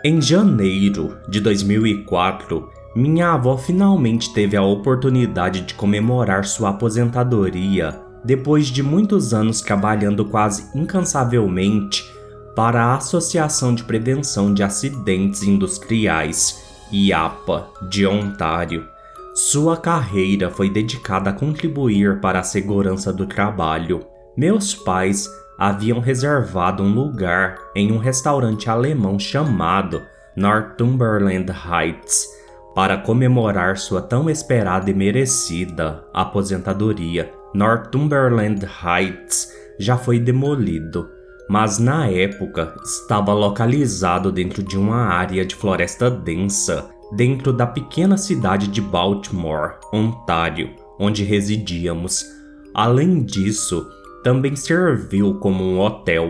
Em 0.03 0.22
janeiro 0.22 1.18
de 1.30 1.40
2004, 1.40 2.70
minha 2.96 3.32
avó 3.32 3.58
finalmente 3.58 4.32
teve 4.34 4.56
a 4.56 4.62
oportunidade 4.62 5.62
de 5.62 5.74
comemorar 5.74 6.46
sua 6.46 6.70
aposentadoria 6.70 8.00
depois 8.24 8.68
de 8.68 8.84
muitos 8.84 9.34
anos 9.34 9.62
trabalhando 9.62 10.26
quase 10.26 10.70
incansavelmente 10.78 12.10
para 12.56 12.84
a 12.84 12.96
Associação 12.96 13.74
de 13.74 13.84
Prevenção 13.84 14.54
de 14.54 14.62
Acidentes 14.62 15.44
Industriais, 15.44 16.64
IAPA, 16.92 17.68
de 17.90 18.06
Ontário. 18.06 18.88
Sua 19.34 19.76
carreira 19.76 20.52
foi 20.52 20.70
dedicada 20.70 21.32
a 21.32 21.34
contribuir 21.34 22.22
para 22.22 22.40
a 22.40 22.44
segurança 22.44 23.12
do 23.12 23.26
trabalho. 23.26 24.06
Meus 24.38 24.76
pais 24.76 25.28
haviam 25.58 26.00
reservado 26.00 26.84
um 26.84 26.94
lugar 26.94 27.58
em 27.76 27.92
um 27.92 27.98
restaurante 27.98 28.70
alemão 28.70 29.18
chamado 29.18 30.02
Northumberland 30.38 31.52
Heights 31.52 32.43
para 32.76 32.98
comemorar 32.98 33.78
sua 33.78 34.02
tão 34.02 34.30
esperada 34.30 34.90
e 34.90 34.94
merecida 34.94 36.04
aposentadoria. 36.14 37.32
Northumberland 37.54 38.66
Heights 38.66 39.53
já 39.80 39.96
foi 39.96 40.20
demolido, 40.20 41.08
mas 41.47 41.78
na 41.78 42.08
época 42.08 42.74
estava 42.84 43.31
localizado 43.34 44.31
dentro 44.31 44.64
de 44.64 44.78
uma 44.78 45.06
área 45.06 45.46
de 45.46 45.56
floresta 45.56 46.09
densa, 46.09 46.90
dentro 47.16 47.53
da 47.53 47.68
pequena 47.68 48.18
cidade 48.18 48.68
de 48.68 48.81
Baltimore, 48.81 49.76
Ontário, 49.94 50.72
onde 51.00 51.24
residíamos. 51.24 52.26
Além 52.74 53.22
disso, 53.22 53.88
também 54.24 54.56
serviu 54.56 55.36
como 55.36 55.64
um 55.64 55.80
hotel, 55.80 56.30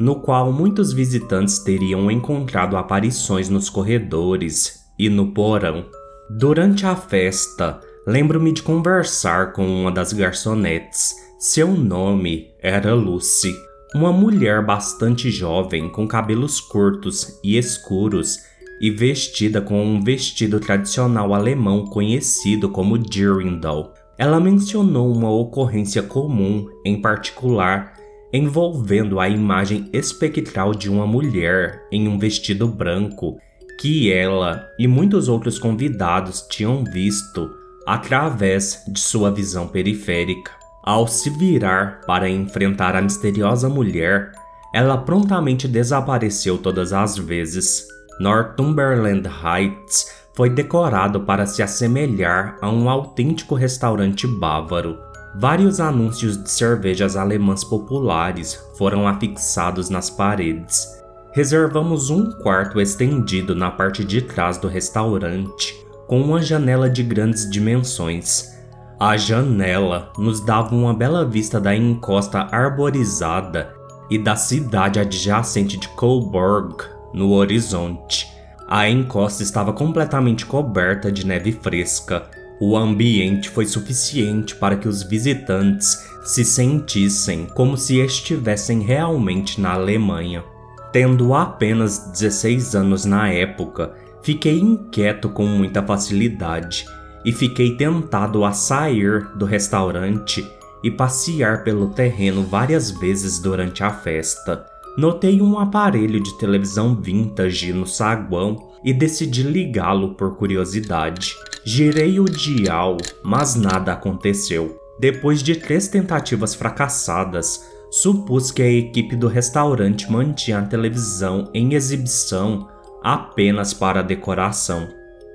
no 0.00 0.16
qual 0.16 0.52
muitos 0.52 0.92
visitantes 0.92 1.60
teriam 1.60 2.10
encontrado 2.10 2.76
aparições 2.76 3.48
nos 3.48 3.70
corredores 3.70 4.83
e 4.98 5.08
no 5.08 5.32
porão. 5.32 5.86
Durante 6.30 6.86
a 6.86 6.96
festa, 6.96 7.80
lembro-me 8.06 8.52
de 8.52 8.62
conversar 8.62 9.52
com 9.52 9.66
uma 9.66 9.92
das 9.92 10.12
garçonetes. 10.12 11.14
Seu 11.38 11.68
nome 11.72 12.52
era 12.60 12.94
Lucy, 12.94 13.54
uma 13.94 14.12
mulher 14.12 14.64
bastante 14.64 15.30
jovem 15.30 15.88
com 15.88 16.08
cabelos 16.08 16.60
curtos 16.60 17.38
e 17.44 17.58
escuros 17.58 18.38
e 18.80 18.90
vestida 18.90 19.60
com 19.60 19.84
um 19.84 20.02
vestido 20.02 20.58
tradicional 20.58 21.32
alemão 21.34 21.84
conhecido 21.84 22.68
como 22.68 22.98
Dirndl. 22.98 23.92
Ela 24.18 24.40
mencionou 24.40 25.12
uma 25.12 25.30
ocorrência 25.30 26.02
comum, 26.02 26.66
em 26.84 27.00
particular, 27.00 27.94
envolvendo 28.32 29.20
a 29.20 29.28
imagem 29.28 29.88
espectral 29.92 30.72
de 30.72 30.90
uma 30.90 31.06
mulher 31.06 31.86
em 31.92 32.08
um 32.08 32.18
vestido 32.18 32.66
branco 32.66 33.38
que 33.80 34.12
ela 34.12 34.68
e 34.78 34.86
muitos 34.86 35.28
outros 35.28 35.58
convidados 35.58 36.46
tinham 36.48 36.84
visto 36.84 37.50
através 37.86 38.82
de 38.88 38.98
sua 38.98 39.30
visão 39.30 39.68
periférica. 39.68 40.52
Ao 40.82 41.06
se 41.08 41.30
virar 41.30 42.00
para 42.06 42.28
enfrentar 42.28 42.94
a 42.94 43.02
misteriosa 43.02 43.68
mulher, 43.68 44.32
ela 44.72 44.98
prontamente 44.98 45.66
desapareceu 45.66 46.58
todas 46.58 46.92
as 46.92 47.16
vezes. 47.16 47.86
Northumberland 48.20 49.28
Heights 49.28 50.24
foi 50.34 50.50
decorado 50.50 51.20
para 51.20 51.46
se 51.46 51.62
assemelhar 51.62 52.58
a 52.60 52.68
um 52.68 52.90
autêntico 52.90 53.54
restaurante 53.54 54.26
bávaro. 54.26 54.98
Vários 55.36 55.80
anúncios 55.80 56.42
de 56.42 56.50
cervejas 56.50 57.16
alemãs 57.16 57.64
populares 57.64 58.60
foram 58.76 59.06
afixados 59.08 59.88
nas 59.88 60.10
paredes, 60.10 60.86
reservamos 61.34 62.10
um 62.10 62.30
quarto 62.30 62.80
estendido 62.80 63.56
na 63.56 63.68
parte 63.68 64.04
de 64.04 64.22
trás 64.22 64.56
do 64.56 64.68
restaurante, 64.68 65.74
com 66.06 66.20
uma 66.20 66.40
janela 66.40 66.88
de 66.88 67.02
grandes 67.02 67.50
dimensões. 67.50 68.54
A 69.00 69.16
janela 69.16 70.12
nos 70.16 70.38
dava 70.38 70.72
uma 70.72 70.94
bela 70.94 71.26
vista 71.26 71.60
da 71.60 71.74
encosta 71.74 72.46
arborizada 72.52 73.74
e 74.08 74.16
da 74.16 74.36
cidade 74.36 75.00
adjacente 75.00 75.76
de 75.76 75.88
Coburg, 75.88 76.76
no 77.12 77.32
horizonte. 77.32 78.28
A 78.68 78.88
encosta 78.88 79.42
estava 79.42 79.72
completamente 79.72 80.46
coberta 80.46 81.10
de 81.10 81.26
neve 81.26 81.50
fresca. 81.50 82.30
O 82.60 82.76
ambiente 82.76 83.50
foi 83.50 83.66
suficiente 83.66 84.54
para 84.54 84.76
que 84.76 84.86
os 84.86 85.02
visitantes 85.02 86.08
se 86.24 86.44
sentissem 86.44 87.46
como 87.56 87.76
se 87.76 87.98
estivessem 87.98 88.82
realmente 88.82 89.60
na 89.60 89.72
Alemanha. 89.72 90.53
Tendo 90.94 91.34
apenas 91.34 91.98
16 92.12 92.76
anos 92.76 93.04
na 93.04 93.28
época, 93.28 93.96
fiquei 94.22 94.60
inquieto 94.60 95.28
com 95.28 95.44
muita 95.44 95.82
facilidade 95.82 96.86
e 97.24 97.32
fiquei 97.32 97.76
tentado 97.76 98.44
a 98.44 98.52
sair 98.52 99.26
do 99.34 99.44
restaurante 99.44 100.48
e 100.84 100.92
passear 100.92 101.64
pelo 101.64 101.88
terreno 101.88 102.44
várias 102.44 102.92
vezes 102.92 103.40
durante 103.40 103.82
a 103.82 103.90
festa. 103.90 104.64
Notei 104.96 105.42
um 105.42 105.58
aparelho 105.58 106.22
de 106.22 106.38
televisão 106.38 106.94
vintage 106.94 107.72
no 107.72 107.88
saguão 107.88 108.70
e 108.84 108.92
decidi 108.92 109.42
ligá-lo 109.42 110.14
por 110.14 110.36
curiosidade. 110.36 111.34
Girei 111.64 112.20
o 112.20 112.24
dial, 112.24 112.98
mas 113.24 113.56
nada 113.56 113.94
aconteceu. 113.94 114.78
Depois 115.00 115.42
de 115.42 115.56
três 115.56 115.88
tentativas 115.88 116.54
fracassadas, 116.54 117.73
supus 117.94 118.50
que 118.50 118.60
a 118.60 118.68
equipe 118.68 119.14
do 119.14 119.28
restaurante 119.28 120.10
mantinha 120.10 120.58
a 120.58 120.62
televisão 120.62 121.48
em 121.54 121.74
exibição 121.74 122.68
apenas 123.00 123.72
para 123.72 124.02
decoração. 124.02 124.88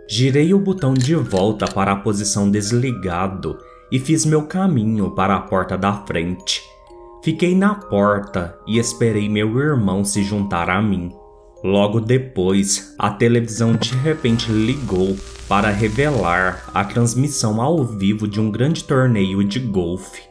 Girei 0.10 0.54
o 0.54 0.60
botão 0.60 0.94
de 0.94 1.16
volta 1.16 1.66
para 1.66 1.94
a 1.94 1.96
posição 1.96 2.52
desligado 2.52 3.58
e 3.90 3.98
fiz 3.98 4.26
meu 4.26 4.42
caminho 4.42 5.12
para 5.12 5.38
a 5.38 5.40
porta 5.40 5.78
da 5.78 6.06
frente. 6.06 6.62
Fiquei 7.24 7.56
na 7.56 7.76
porta 7.76 8.58
e 8.68 8.78
esperei 8.78 9.30
meu 9.30 9.58
irmão 9.58 10.04
se 10.04 10.22
juntar 10.22 10.70
a 10.70 10.82
mim. 10.82 11.14
Logo 11.64 12.02
depois, 12.02 12.94
a 13.00 13.10
televisão 13.10 13.74
de 13.74 13.96
repente 13.96 14.52
ligou 14.52 15.16
para 15.48 15.70
revelar 15.70 16.70
a 16.74 16.84
transmissão 16.84 17.62
ao 17.62 17.86
vivo 17.86 18.28
de 18.28 18.42
um 18.42 18.52
grande 18.52 18.84
torneio 18.84 19.46
de 19.46 19.60
golfe. 19.60 20.29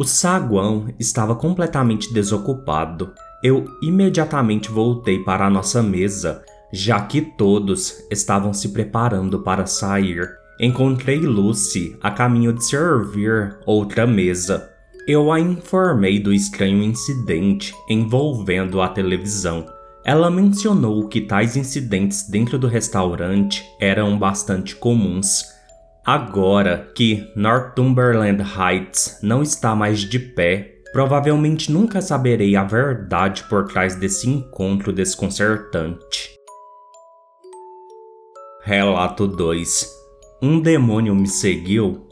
O 0.00 0.04
saguão 0.04 0.86
estava 0.98 1.36
completamente 1.36 2.10
desocupado. 2.10 3.12
Eu 3.42 3.66
imediatamente 3.82 4.70
voltei 4.70 5.18
para 5.18 5.44
a 5.46 5.50
nossa 5.50 5.82
mesa, 5.82 6.42
já 6.72 7.02
que 7.02 7.20
todos 7.20 8.02
estavam 8.10 8.54
se 8.54 8.70
preparando 8.70 9.40
para 9.40 9.66
sair. 9.66 10.26
Encontrei 10.58 11.18
Lucy 11.18 11.98
a 12.00 12.10
caminho 12.10 12.54
de 12.54 12.64
servir 12.64 13.58
outra 13.66 14.06
mesa. 14.06 14.70
Eu 15.06 15.30
a 15.30 15.38
informei 15.38 16.18
do 16.18 16.32
estranho 16.32 16.82
incidente 16.82 17.74
envolvendo 17.86 18.80
a 18.80 18.88
televisão. 18.88 19.66
Ela 20.02 20.30
mencionou 20.30 21.08
que 21.08 21.20
tais 21.20 21.58
incidentes 21.58 22.26
dentro 22.26 22.58
do 22.58 22.66
restaurante 22.66 23.62
eram 23.78 24.18
bastante 24.18 24.74
comuns. 24.76 25.44
Agora 26.04 26.90
que 26.94 27.30
Northumberland 27.36 28.42
Heights 28.42 29.18
não 29.22 29.42
está 29.42 29.76
mais 29.76 30.00
de 30.00 30.18
pé, 30.18 30.76
provavelmente 30.92 31.70
nunca 31.70 32.00
saberei 32.00 32.56
a 32.56 32.64
verdade 32.64 33.44
por 33.50 33.68
trás 33.68 33.94
desse 33.96 34.28
encontro 34.28 34.94
desconcertante. 34.94 36.30
Relato 38.62 39.26
2 39.26 39.86
Um 40.42 40.58
demônio 40.60 41.14
me 41.14 41.28
seguiu? 41.28 42.08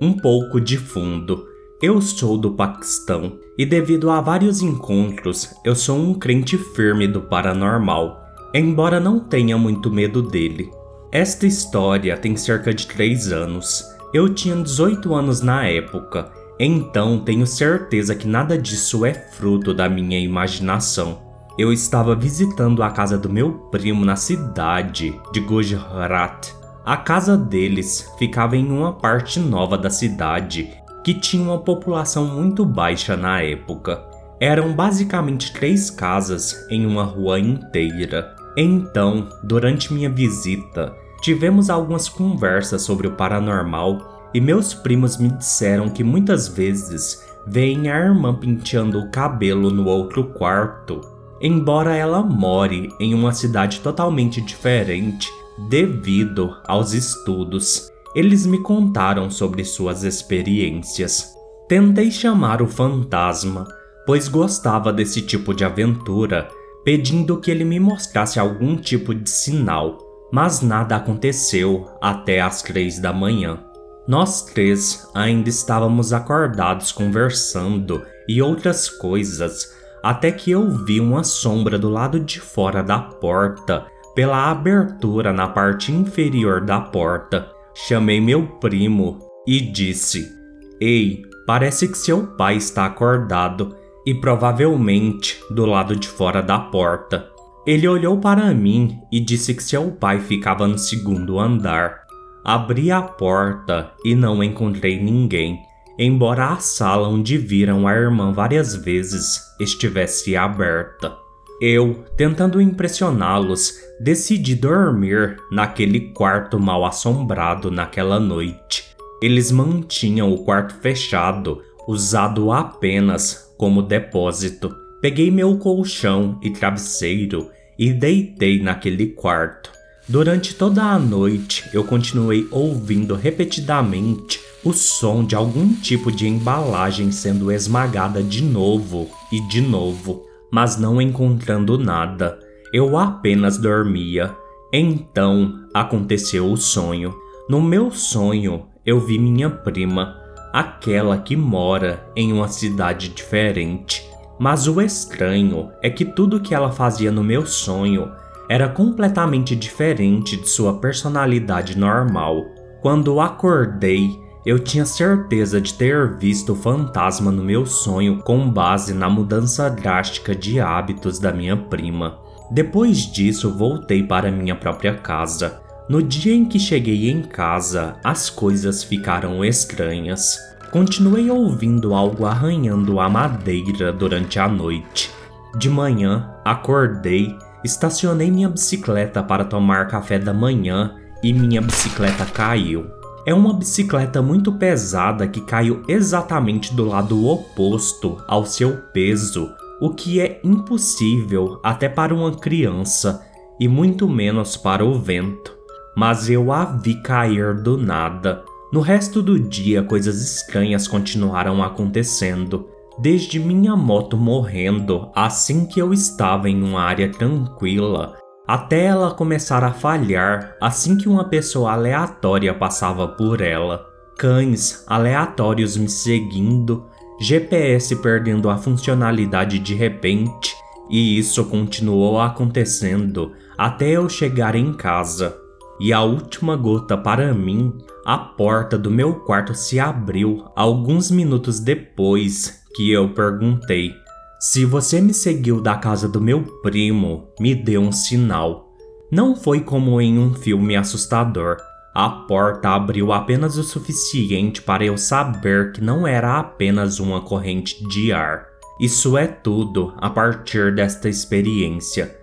Um 0.00 0.12
pouco 0.12 0.60
de 0.60 0.76
fundo. 0.76 1.46
Eu 1.80 2.02
sou 2.02 2.36
do 2.36 2.52
Paquistão 2.52 3.38
e, 3.58 3.64
devido 3.64 4.10
a 4.10 4.20
vários 4.20 4.60
encontros, 4.60 5.54
eu 5.64 5.74
sou 5.74 5.98
um 5.98 6.12
crente 6.12 6.58
firme 6.58 7.08
do 7.08 7.22
paranormal, 7.22 8.22
embora 8.54 9.00
não 9.00 9.18
tenha 9.18 9.56
muito 9.56 9.90
medo 9.90 10.20
dele. 10.20 10.70
Esta 11.16 11.46
história 11.46 12.14
tem 12.14 12.36
cerca 12.36 12.74
de 12.74 12.86
3 12.88 13.32
anos. 13.32 13.82
Eu 14.12 14.34
tinha 14.34 14.54
18 14.54 15.14
anos 15.14 15.40
na 15.40 15.64
época, 15.64 16.30
então 16.60 17.20
tenho 17.20 17.46
certeza 17.46 18.14
que 18.14 18.28
nada 18.28 18.58
disso 18.58 19.02
é 19.02 19.14
fruto 19.14 19.72
da 19.72 19.88
minha 19.88 20.20
imaginação. 20.20 21.22
Eu 21.58 21.72
estava 21.72 22.14
visitando 22.14 22.82
a 22.82 22.90
casa 22.90 23.16
do 23.16 23.30
meu 23.30 23.50
primo 23.70 24.04
na 24.04 24.14
cidade 24.14 25.18
de 25.32 25.40
Gujarat. 25.40 26.52
A 26.84 26.98
casa 26.98 27.34
deles 27.34 28.12
ficava 28.18 28.54
em 28.54 28.70
uma 28.70 28.92
parte 28.92 29.40
nova 29.40 29.78
da 29.78 29.88
cidade 29.88 30.70
que 31.02 31.14
tinha 31.14 31.42
uma 31.42 31.60
população 31.60 32.26
muito 32.26 32.62
baixa 32.62 33.16
na 33.16 33.40
época. 33.40 34.04
Eram 34.38 34.74
basicamente 34.74 35.54
três 35.54 35.88
casas 35.88 36.66
em 36.68 36.84
uma 36.84 37.04
rua 37.04 37.40
inteira. 37.40 38.36
Então, 38.54 39.30
durante 39.42 39.94
minha 39.94 40.10
visita, 40.10 40.94
tivemos 41.26 41.68
algumas 41.68 42.08
conversas 42.08 42.82
sobre 42.82 43.08
o 43.08 43.16
paranormal 43.16 44.30
e 44.32 44.40
meus 44.40 44.72
primos 44.72 45.16
me 45.16 45.28
disseram 45.28 45.88
que 45.88 46.04
muitas 46.04 46.46
vezes 46.46 47.20
veem 47.44 47.90
a 47.90 47.98
irmã 47.98 48.32
penteando 48.32 49.00
o 49.00 49.10
cabelo 49.10 49.68
no 49.72 49.86
outro 49.86 50.22
quarto 50.22 51.00
embora 51.40 51.96
ela 51.96 52.22
more 52.22 52.94
em 53.00 53.12
uma 53.12 53.32
cidade 53.32 53.80
totalmente 53.80 54.40
diferente 54.40 55.28
devido 55.68 56.56
aos 56.64 56.92
estudos. 56.92 57.90
Eles 58.14 58.46
me 58.46 58.62
contaram 58.62 59.28
sobre 59.28 59.64
suas 59.64 60.04
experiências. 60.04 61.34
Tentei 61.68 62.08
chamar 62.08 62.62
o 62.62 62.68
fantasma, 62.68 63.66
pois 64.06 64.28
gostava 64.28 64.92
desse 64.92 65.22
tipo 65.22 65.52
de 65.52 65.64
aventura, 65.64 66.48
pedindo 66.84 67.40
que 67.40 67.50
ele 67.50 67.64
me 67.64 67.80
mostrasse 67.80 68.38
algum 68.38 68.76
tipo 68.76 69.12
de 69.12 69.28
sinal, 69.28 70.05
mas 70.36 70.60
nada 70.60 70.96
aconteceu 70.96 71.88
até 71.98 72.42
as 72.42 72.60
três 72.60 72.98
da 72.98 73.10
manhã. 73.10 73.58
Nós 74.06 74.42
três 74.42 75.08
ainda 75.14 75.48
estávamos 75.48 76.12
acordados 76.12 76.92
conversando 76.92 78.04
e 78.28 78.42
outras 78.42 78.90
coisas 78.90 79.74
até 80.02 80.30
que 80.30 80.50
eu 80.50 80.68
vi 80.68 81.00
uma 81.00 81.24
sombra 81.24 81.78
do 81.78 81.88
lado 81.88 82.20
de 82.20 82.38
fora 82.38 82.82
da 82.82 82.98
porta, 82.98 83.86
pela 84.14 84.50
abertura 84.50 85.32
na 85.32 85.48
parte 85.48 85.90
inferior 85.90 86.60
da 86.60 86.82
porta. 86.82 87.50
Chamei 87.74 88.20
meu 88.20 88.46
primo 88.60 89.18
e 89.46 89.58
disse: 89.58 90.30
Ei, 90.78 91.22
parece 91.46 91.88
que 91.88 91.96
seu 91.96 92.26
pai 92.36 92.56
está 92.56 92.84
acordado 92.84 93.74
e 94.04 94.12
provavelmente 94.12 95.42
do 95.50 95.64
lado 95.64 95.96
de 95.96 96.06
fora 96.06 96.42
da 96.42 96.58
porta. 96.58 97.35
Ele 97.66 97.88
olhou 97.88 98.18
para 98.18 98.54
mim 98.54 99.00
e 99.10 99.18
disse 99.18 99.52
que 99.52 99.62
seu 99.62 99.90
pai 99.90 100.20
ficava 100.20 100.66
no 100.66 100.78
segundo 100.78 101.38
andar. 101.40 102.06
Abri 102.44 102.92
a 102.92 103.02
porta 103.02 103.90
e 104.04 104.14
não 104.14 104.42
encontrei 104.42 105.02
ninguém 105.02 105.58
embora 105.98 106.48
a 106.48 106.56
sala 106.58 107.08
onde 107.08 107.38
viram 107.38 107.86
a 107.86 107.94
irmã 107.94 108.32
várias 108.32 108.74
vezes 108.74 109.40
estivesse 109.58 110.36
aberta. 110.36 111.16
Eu, 111.60 112.04
tentando 112.16 112.60
impressioná-los, 112.60 113.78
decidi 113.98 114.54
dormir 114.54 115.36
naquele 115.50 116.12
quarto 116.12 116.60
mal 116.60 116.84
assombrado 116.84 117.70
naquela 117.70 118.20
noite. 118.20 118.84
Eles 119.22 119.50
mantinham 119.50 120.30
o 120.30 120.44
quarto 120.44 120.74
fechado, 120.74 121.62
usado 121.88 122.52
apenas 122.52 123.54
como 123.56 123.80
depósito. 123.80 124.76
Peguei 125.00 125.30
meu 125.30 125.56
colchão 125.56 126.38
e 126.42 126.50
travesseiro 126.50 127.48
e 127.78 127.92
deitei 127.92 128.60
naquele 128.60 129.06
quarto. 129.08 129.70
Durante 130.08 130.54
toda 130.54 130.84
a 130.84 130.98
noite, 130.98 131.64
eu 131.72 131.82
continuei 131.82 132.46
ouvindo 132.50 133.14
repetidamente 133.14 134.40
o 134.64 134.72
som 134.72 135.24
de 135.24 135.34
algum 135.34 135.74
tipo 135.74 136.10
de 136.10 136.28
embalagem 136.28 137.10
sendo 137.10 137.50
esmagada 137.50 138.22
de 138.22 138.42
novo 138.42 139.10
e 139.32 139.40
de 139.48 139.60
novo, 139.60 140.24
mas 140.50 140.76
não 140.76 141.00
encontrando 141.00 141.76
nada. 141.76 142.38
Eu 142.72 142.96
apenas 142.96 143.58
dormia. 143.58 144.34
Então 144.72 145.66
aconteceu 145.72 146.50
o 146.50 146.56
sonho. 146.56 147.14
No 147.48 147.62
meu 147.62 147.90
sonho, 147.90 148.66
eu 148.84 149.00
vi 149.00 149.18
minha 149.18 149.50
prima, 149.50 150.16
aquela 150.52 151.18
que 151.18 151.36
mora 151.36 152.04
em 152.14 152.32
uma 152.32 152.48
cidade 152.48 153.08
diferente. 153.08 154.04
Mas 154.38 154.66
o 154.68 154.80
estranho 154.80 155.70
é 155.82 155.88
que 155.88 156.04
tudo 156.04 156.40
que 156.40 156.54
ela 156.54 156.70
fazia 156.70 157.10
no 157.10 157.24
meu 157.24 157.46
sonho 157.46 158.10
era 158.48 158.68
completamente 158.68 159.56
diferente 159.56 160.36
de 160.36 160.48
sua 160.48 160.78
personalidade 160.78 161.76
normal. 161.76 162.44
Quando 162.80 163.20
acordei, 163.20 164.10
eu 164.44 164.60
tinha 164.60 164.86
certeza 164.86 165.60
de 165.60 165.74
ter 165.74 166.16
visto 166.16 166.52
o 166.52 166.56
fantasma 166.56 167.32
no 167.32 167.42
meu 167.42 167.66
sonho 167.66 168.18
com 168.18 168.48
base 168.48 168.94
na 168.94 169.10
mudança 169.10 169.68
drástica 169.68 170.34
de 170.36 170.60
hábitos 170.60 171.18
da 171.18 171.32
minha 171.32 171.56
prima. 171.56 172.18
Depois 172.48 173.10
disso, 173.12 173.52
voltei 173.52 174.04
para 174.04 174.30
minha 174.30 174.54
própria 174.54 174.94
casa. 174.94 175.60
No 175.88 176.00
dia 176.00 176.32
em 176.32 176.44
que 176.44 176.60
cheguei 176.60 177.10
em 177.10 177.22
casa, 177.22 177.96
as 178.04 178.30
coisas 178.30 178.84
ficaram 178.84 179.44
estranhas. 179.44 180.38
Continuei 180.76 181.30
ouvindo 181.30 181.94
algo 181.94 182.26
arranhando 182.26 183.00
a 183.00 183.08
madeira 183.08 183.90
durante 183.90 184.38
a 184.38 184.46
noite. 184.46 185.10
De 185.58 185.70
manhã, 185.70 186.30
acordei, 186.44 187.34
estacionei 187.64 188.30
minha 188.30 188.50
bicicleta 188.50 189.22
para 189.22 189.42
tomar 189.42 189.88
café 189.88 190.18
da 190.18 190.34
manhã 190.34 190.94
e 191.22 191.32
minha 191.32 191.62
bicicleta 191.62 192.26
caiu. 192.26 192.84
É 193.24 193.32
uma 193.32 193.54
bicicleta 193.54 194.20
muito 194.20 194.52
pesada 194.52 195.26
que 195.26 195.40
caiu 195.40 195.82
exatamente 195.88 196.74
do 196.74 196.84
lado 196.84 197.26
oposto 197.26 198.22
ao 198.28 198.44
seu 198.44 198.76
peso, 198.92 199.50
o 199.80 199.94
que 199.94 200.20
é 200.20 200.42
impossível 200.44 201.58
até 201.64 201.88
para 201.88 202.14
uma 202.14 202.32
criança 202.32 203.26
e 203.58 203.66
muito 203.66 204.06
menos 204.06 204.58
para 204.58 204.84
o 204.84 205.00
vento. 205.00 205.56
Mas 205.96 206.28
eu 206.28 206.52
a 206.52 206.66
vi 206.66 206.96
cair 206.96 207.54
do 207.62 207.78
nada. 207.78 208.44
No 208.76 208.82
resto 208.82 209.22
do 209.22 209.40
dia, 209.40 209.82
coisas 209.82 210.22
estranhas 210.22 210.86
continuaram 210.86 211.62
acontecendo, 211.62 212.68
desde 212.98 213.40
minha 213.40 213.74
moto 213.74 214.18
morrendo 214.18 215.10
assim 215.14 215.64
que 215.64 215.80
eu 215.80 215.94
estava 215.94 216.50
em 216.50 216.62
uma 216.62 216.82
área 216.82 217.10
tranquila 217.10 218.18
até 218.46 218.84
ela 218.84 219.14
começar 219.14 219.64
a 219.64 219.72
falhar 219.72 220.54
assim 220.60 220.94
que 220.98 221.08
uma 221.08 221.24
pessoa 221.24 221.72
aleatória 221.72 222.52
passava 222.52 223.08
por 223.08 223.40
ela. 223.40 223.82
Cães 224.18 224.84
aleatórios 224.86 225.78
me 225.78 225.88
seguindo, 225.88 226.84
GPS 227.18 227.96
perdendo 227.96 228.50
a 228.50 228.58
funcionalidade 228.58 229.58
de 229.58 229.74
repente, 229.74 230.54
e 230.90 231.18
isso 231.18 231.42
continuou 231.46 232.20
acontecendo 232.20 233.32
até 233.56 233.92
eu 233.92 234.06
chegar 234.06 234.54
em 234.54 234.74
casa. 234.74 235.34
E 235.80 235.94
a 235.94 236.02
última 236.02 236.56
gota 236.56 236.96
para 236.96 237.32
mim, 237.32 237.72
a 238.06 238.16
porta 238.16 238.78
do 238.78 238.90
meu 238.90 239.16
quarto 239.16 239.54
se 239.54 239.78
abriu 239.78 240.44
alguns 240.56 241.10
minutos 241.10 241.60
depois 241.60 242.62
que 242.74 242.90
eu 242.90 243.12
perguntei 243.12 243.92
se 244.38 244.66
você 244.66 245.00
me 245.00 245.14
seguiu 245.14 245.62
da 245.62 245.76
casa 245.76 246.06
do 246.06 246.20
meu 246.20 246.42
primo, 246.62 247.28
me 247.40 247.54
dê 247.54 247.78
um 247.78 247.90
sinal. 247.90 248.70
Não 249.10 249.34
foi 249.34 249.60
como 249.60 249.98
em 249.98 250.18
um 250.18 250.34
filme 250.34 250.76
assustador. 250.76 251.56
A 251.94 252.08
porta 252.08 252.68
abriu 252.68 253.12
apenas 253.12 253.56
o 253.56 253.64
suficiente 253.64 254.60
para 254.60 254.84
eu 254.84 254.98
saber 254.98 255.72
que 255.72 255.80
não 255.82 256.06
era 256.06 256.38
apenas 256.38 257.00
uma 257.00 257.22
corrente 257.22 257.82
de 257.88 258.12
ar. 258.12 258.46
Isso 258.78 259.16
é 259.16 259.26
tudo 259.26 259.94
a 259.96 260.10
partir 260.10 260.74
desta 260.74 261.08
experiência. 261.08 262.14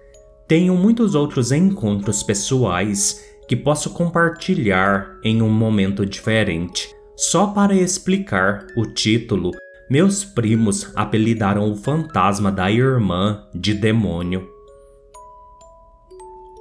Tenho 0.48 0.78
muitos 0.78 1.16
outros 1.16 1.52
encontros 1.52 2.22
pessoais 2.22 3.33
que 3.48 3.56
posso 3.56 3.92
compartilhar 3.92 5.18
em 5.24 5.42
um 5.42 5.50
momento 5.50 6.06
diferente, 6.06 6.90
Só 7.16 7.48
para 7.48 7.76
explicar 7.76 8.66
o 8.76 8.88
título, 8.88 9.52
meus 9.88 10.26
primos 10.26 10.92
apelidaram 10.96 11.72
o 11.72 11.76
fantasma 11.76 12.52
da 12.52 12.72
irmã 12.72 13.48
de 13.54 13.76
demônio. 13.76 14.50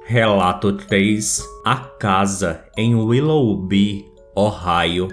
Relato 0.05 0.73
3 0.73 1.43
A 1.65 1.75
Casa 1.75 2.65
em 2.77 2.93
Willoughby, 2.93 4.05
Ohio. 4.35 5.07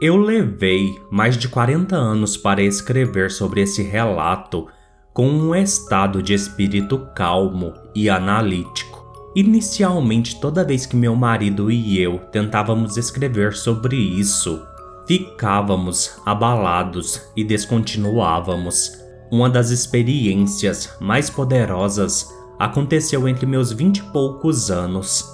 Eu 0.00 0.16
levei 0.16 0.90
mais 1.10 1.38
de 1.38 1.48
40 1.48 1.96
anos 1.96 2.36
para 2.36 2.62
escrever 2.62 3.30
sobre 3.30 3.62
esse 3.62 3.82
relato 3.82 4.66
com 5.14 5.28
um 5.28 5.54
estado 5.54 6.22
de 6.22 6.34
espírito 6.34 7.08
calmo 7.14 7.72
e 7.94 8.10
analítico. 8.10 8.91
Inicialmente, 9.34 10.38
toda 10.40 10.64
vez 10.64 10.84
que 10.84 10.94
meu 10.94 11.16
marido 11.16 11.70
e 11.70 11.98
eu 11.98 12.18
tentávamos 12.30 12.98
escrever 12.98 13.54
sobre 13.54 13.96
isso, 13.96 14.62
ficávamos 15.06 16.20
abalados 16.26 17.22
e 17.34 17.42
descontinuávamos. 17.42 18.92
Uma 19.30 19.48
das 19.48 19.70
experiências 19.70 20.94
mais 21.00 21.30
poderosas 21.30 22.28
aconteceu 22.58 23.26
entre 23.26 23.46
meus 23.46 23.72
vinte 23.72 23.98
e 23.98 24.02
poucos 24.12 24.70
anos, 24.70 25.24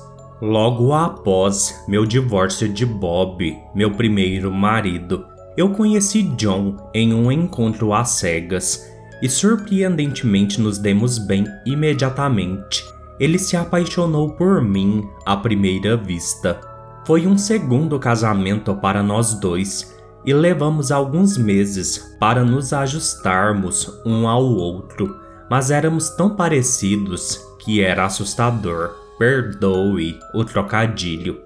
logo 0.41 0.93
após 0.93 1.85
meu 1.89 2.07
divórcio 2.07 2.69
de 2.69 2.87
Bob, 2.87 3.57
meu 3.75 3.91
primeiro 3.91 4.53
marido. 4.53 5.27
Eu 5.57 5.71
conheci 5.71 6.23
John 6.37 6.77
em 6.95 7.13
um 7.13 7.33
encontro 7.33 7.93
às 7.93 8.11
cegas 8.11 8.89
e 9.21 9.29
surpreendentemente 9.29 10.61
nos 10.61 10.79
demos 10.79 11.19
bem 11.19 11.45
imediatamente. 11.67 12.85
Ele 13.19 13.39
se 13.39 13.57
apaixonou 13.57 14.31
por 14.31 14.63
mim 14.63 15.09
à 15.27 15.37
primeira 15.37 15.97
vista. 15.97 16.61
Foi 17.07 17.27
um 17.27 17.39
segundo 17.39 17.99
casamento 17.99 18.75
para 18.75 19.03
nós 19.03 19.35
dois 19.35 19.97
e 20.25 20.35
levamos 20.35 20.93
alguns 20.93 21.39
meses 21.39 22.17
para 22.21 22.45
nos 22.45 22.73
ajustarmos 22.73 24.01
um 24.05 24.29
ao 24.29 24.45
outro, 24.45 25.17
mas 25.51 25.71
éramos 25.71 26.11
tão 26.11 26.37
parecidos 26.37 27.41
que 27.59 27.81
era 27.81 28.05
assustador. 28.05 28.91
Perdoe 29.19 30.19
o 30.35 30.45
trocadilho. 30.45 31.41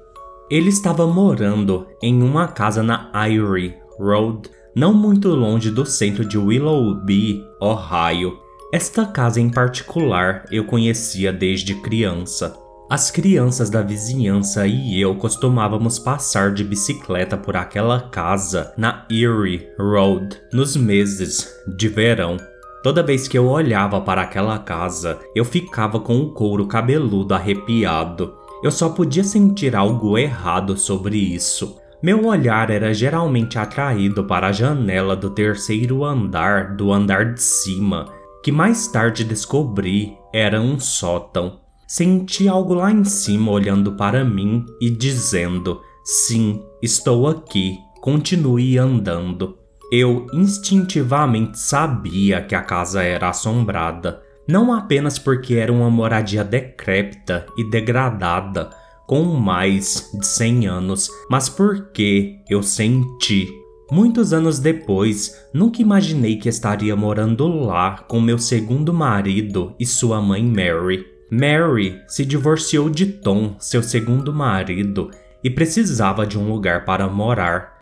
Ele 0.50 0.68
estava 0.68 1.06
morando 1.06 1.86
em 2.02 2.22
uma 2.22 2.48
casa 2.48 2.82
na 2.82 3.10
Erie 3.14 3.74
Road, 3.98 4.50
não 4.76 4.92
muito 4.92 5.28
longe 5.28 5.70
do 5.70 5.86
centro 5.86 6.24
de 6.24 6.36
Willoughby, 6.36 7.42
Ohio, 7.60 8.41
esta 8.72 9.04
casa 9.04 9.38
em 9.38 9.50
particular 9.50 10.46
eu 10.50 10.64
conhecia 10.64 11.30
desde 11.30 11.74
criança. 11.74 12.56
As 12.88 13.10
crianças 13.10 13.68
da 13.68 13.82
vizinhança 13.82 14.66
e 14.66 14.98
eu 14.98 15.14
costumávamos 15.14 15.98
passar 15.98 16.54
de 16.54 16.64
bicicleta 16.64 17.36
por 17.36 17.54
aquela 17.54 18.00
casa 18.00 18.72
na 18.78 19.06
Erie 19.10 19.68
Road 19.78 20.40
nos 20.54 20.74
meses 20.74 21.54
de 21.76 21.86
verão. 21.86 22.38
Toda 22.82 23.02
vez 23.02 23.28
que 23.28 23.36
eu 23.36 23.46
olhava 23.46 24.00
para 24.00 24.22
aquela 24.22 24.58
casa, 24.58 25.18
eu 25.34 25.44
ficava 25.44 26.00
com 26.00 26.18
o 26.20 26.32
couro 26.32 26.66
cabeludo 26.66 27.34
arrepiado. 27.34 28.34
Eu 28.64 28.70
só 28.70 28.88
podia 28.88 29.22
sentir 29.22 29.76
algo 29.76 30.16
errado 30.16 30.78
sobre 30.78 31.18
isso. 31.18 31.78
Meu 32.02 32.24
olhar 32.24 32.70
era 32.70 32.94
geralmente 32.94 33.58
atraído 33.58 34.24
para 34.24 34.46
a 34.46 34.52
janela 34.52 35.14
do 35.14 35.28
terceiro 35.28 36.04
andar 36.04 36.74
do 36.74 36.90
andar 36.90 37.34
de 37.34 37.42
cima 37.42 38.21
que 38.42 38.50
mais 38.50 38.88
tarde 38.88 39.24
descobri 39.24 40.16
era 40.32 40.60
um 40.60 40.78
sótão. 40.78 41.60
Senti 41.86 42.48
algo 42.48 42.74
lá 42.74 42.90
em 42.90 43.04
cima 43.04 43.52
olhando 43.52 43.92
para 43.92 44.24
mim 44.24 44.64
e 44.80 44.90
dizendo: 44.90 45.80
Sim, 46.04 46.62
estou 46.82 47.28
aqui, 47.28 47.78
continue 48.00 48.78
andando. 48.78 49.58
Eu 49.92 50.26
instintivamente 50.32 51.58
sabia 51.58 52.42
que 52.42 52.54
a 52.54 52.62
casa 52.62 53.02
era 53.02 53.28
assombrada, 53.28 54.22
não 54.48 54.72
apenas 54.72 55.18
porque 55.18 55.54
era 55.54 55.72
uma 55.72 55.90
moradia 55.90 56.42
decrépita 56.42 57.46
e 57.58 57.68
degradada, 57.68 58.70
com 59.06 59.22
mais 59.24 60.10
de 60.18 60.26
100 60.26 60.66
anos, 60.66 61.10
mas 61.28 61.50
porque 61.50 62.40
eu 62.48 62.62
senti 62.62 63.61
Muitos 63.92 64.32
anos 64.32 64.58
depois, 64.58 65.46
nunca 65.52 65.82
imaginei 65.82 66.36
que 66.36 66.48
estaria 66.48 66.96
morando 66.96 67.46
lá 67.46 67.98
com 68.08 68.22
meu 68.22 68.38
segundo 68.38 68.90
marido 68.90 69.74
e 69.78 69.84
sua 69.84 70.18
mãe 70.18 70.42
Mary. 70.42 71.04
Mary 71.30 72.00
se 72.08 72.24
divorciou 72.24 72.88
de 72.88 73.04
Tom, 73.04 73.54
seu 73.58 73.82
segundo 73.82 74.32
marido, 74.32 75.10
e 75.44 75.50
precisava 75.50 76.26
de 76.26 76.38
um 76.38 76.50
lugar 76.50 76.86
para 76.86 77.06
morar. 77.06 77.74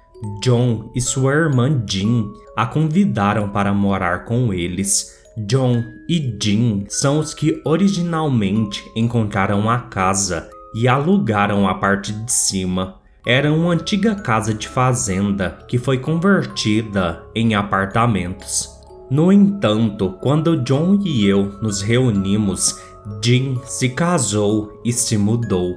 John 0.43 0.91
e 0.97 1.01
sua 1.01 1.33
irmã 1.33 1.81
Jean 1.89 2.25
a 2.57 2.67
convidaram 2.67 3.49
para 3.49 3.73
morar 3.73 4.25
com 4.25 4.53
eles. 4.53 5.17
John 5.47 5.81
e 6.09 6.37
Jean 6.43 6.87
são 6.89 7.21
os 7.21 7.33
que 7.33 7.63
originalmente 7.65 8.83
encontraram 8.97 9.71
a 9.71 9.79
casa 9.79 10.51
e 10.75 10.89
alugaram 10.89 11.69
a 11.69 11.75
parte 11.77 12.13
de 12.13 12.33
cima 12.33 13.00
era 13.25 13.53
uma 13.53 13.73
antiga 13.73 14.15
casa 14.15 14.55
de 14.55 14.67
fazenda 14.67 15.59
que 15.69 15.79
foi 15.79 15.99
convertida 15.99 17.23
em 17.35 17.55
apartamentos. 17.55 18.81
No 19.11 19.33
entanto, 19.33 20.17
quando 20.21 20.63
John 20.63 21.01
e 21.05 21.27
eu 21.27 21.59
nos 21.61 21.83
reunimos, 21.83 22.81
Jean 23.23 23.57
se 23.65 23.91
casou 23.91 24.81
e 24.85 24.93
se 24.93 25.19
mudou. 25.19 25.77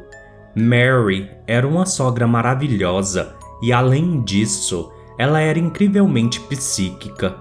Mary 0.56 1.30
era 1.48 1.68
uma 1.68 1.86
sogra 1.86 2.28
maravilhosa 2.28 3.36
e, 3.62 3.74
além 3.74 4.22
disso, 4.22 4.92
ela 5.18 5.40
era 5.40 5.58
incrivelmente 5.58 6.40
psíquica. 6.42 7.36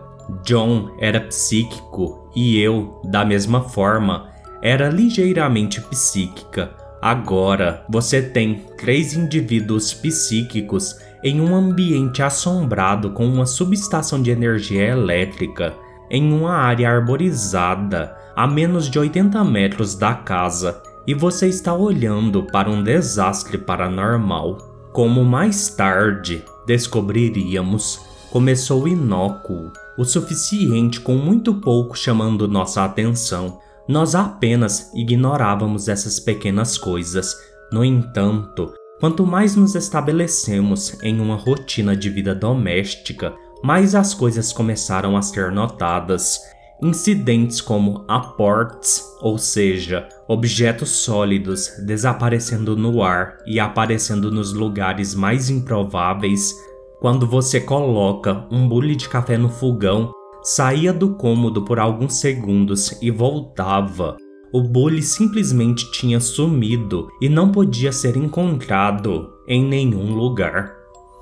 John 0.45 0.95
era 0.99 1.21
psíquico 1.21 2.31
e 2.35 2.59
eu, 2.59 3.01
da 3.05 3.25
mesma 3.25 3.61
forma, 3.61 4.31
era 4.63 4.89
ligeiramente 4.89 5.81
psíquica. 5.81 6.82
Agora 7.03 7.85
você 7.89 8.23
tem 8.23 8.65
três 8.79 9.13
indivíduos 9.13 9.93
psíquicos 9.93 10.97
em 11.25 11.41
um 11.41 11.53
ambiente 11.53 12.23
assombrado 12.23 13.11
com 13.11 13.27
uma 13.27 13.45
subestação 13.45 14.23
de 14.23 14.31
energia 14.31 14.87
elétrica 14.87 15.75
em 16.09 16.33
uma 16.33 16.53
área 16.53 16.89
arborizada 16.89 18.17
a 18.37 18.47
menos 18.47 18.89
de 18.89 19.01
80 19.01 19.43
metros 19.43 19.97
da 19.97 20.15
casa 20.15 20.81
e 21.05 21.13
você 21.13 21.49
está 21.49 21.75
olhando 21.75 22.45
para 22.45 22.71
um 22.71 22.85
desastre 22.85 23.59
paranormal. 23.59 24.59
Como 24.93 25.25
mais 25.25 25.71
tarde 25.71 26.45
descobriríamos, 26.65 28.01
começou 28.31 28.87
inócuo, 28.87 29.73
o 29.99 30.05
suficiente 30.05 31.01
com 31.01 31.17
muito 31.17 31.55
pouco 31.55 31.99
chamando 31.99 32.47
nossa 32.47 32.85
atenção 32.85 33.59
nós 33.89 34.15
apenas 34.15 34.91
ignorávamos 34.95 35.89
essas 35.89 36.21
pequenas 36.21 36.79
coisas. 36.79 37.35
No 37.73 37.85
entanto, 37.85 38.73
quanto 39.01 39.27
mais 39.27 39.57
nos 39.57 39.75
estabelecemos 39.75 41.03
em 41.03 41.21
uma 41.21 41.37
rotina 41.37 41.97
de 41.97 42.09
vida 42.09 42.35
doméstica, 42.35 43.35
mais 43.63 43.95
as 43.95 44.15
coisas 44.15 44.53
começaram 44.53 45.17
a 45.17 45.23
ser 45.23 45.51
notadas. 45.51 46.41
Incidentes 46.83 47.61
como 47.61 48.05
aportes, 48.09 49.05
ou 49.21 49.39
seja, 49.39 50.09
objetos 50.27 50.91
sólidos 50.91 51.71
desaparecendo 51.87 52.77
no 52.77 53.03
ar 53.03 53.39
e 53.47 53.61
aparecendo 53.61 54.33
nos 54.33 54.53
lugares 54.53 55.15
mais 55.15 55.49
improváveis, 55.49 56.53
quando 57.01 57.25
você 57.25 57.61
coloca 57.61 58.47
um 58.51 58.69
bule 58.69 58.97
de 58.97 59.09
café 59.09 59.39
no 59.39 59.49
fogão 59.49 60.13
saía 60.43 60.93
do 60.93 61.15
cômodo 61.15 61.63
por 61.63 61.79
alguns 61.79 62.15
segundos 62.15 62.99
e 63.01 63.11
voltava. 63.11 64.17
O 64.53 64.61
Bully 64.61 65.03
simplesmente 65.03 65.91
tinha 65.93 66.21
sumido 66.21 67.09
e 67.21 67.29
não 67.29 67.51
podia 67.51 67.93
ser 67.93 68.17
encontrado 68.17 69.31
em 69.49 69.65
nenhum 69.65 70.15
lugar. 70.15 70.75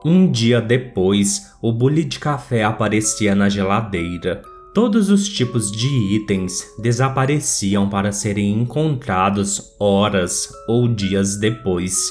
Um 0.05 0.31
dia 0.31 0.61
depois, 0.61 1.43
o 1.63 1.73
bule 1.73 2.03
de 2.05 2.19
café 2.19 2.65
aparecia 2.65 3.35
na 3.35 3.49
geladeira. 3.49 4.43
Todos 4.75 5.11
os 5.11 5.29
tipos 5.29 5.71
de 5.71 5.87
itens 6.17 6.65
desapareciam 6.79 7.89
para 7.89 8.11
serem 8.11 8.63
encontrados 8.63 9.75
horas 9.79 10.49
ou 10.67 10.89
dias 10.89 11.37
depois. 11.37 12.11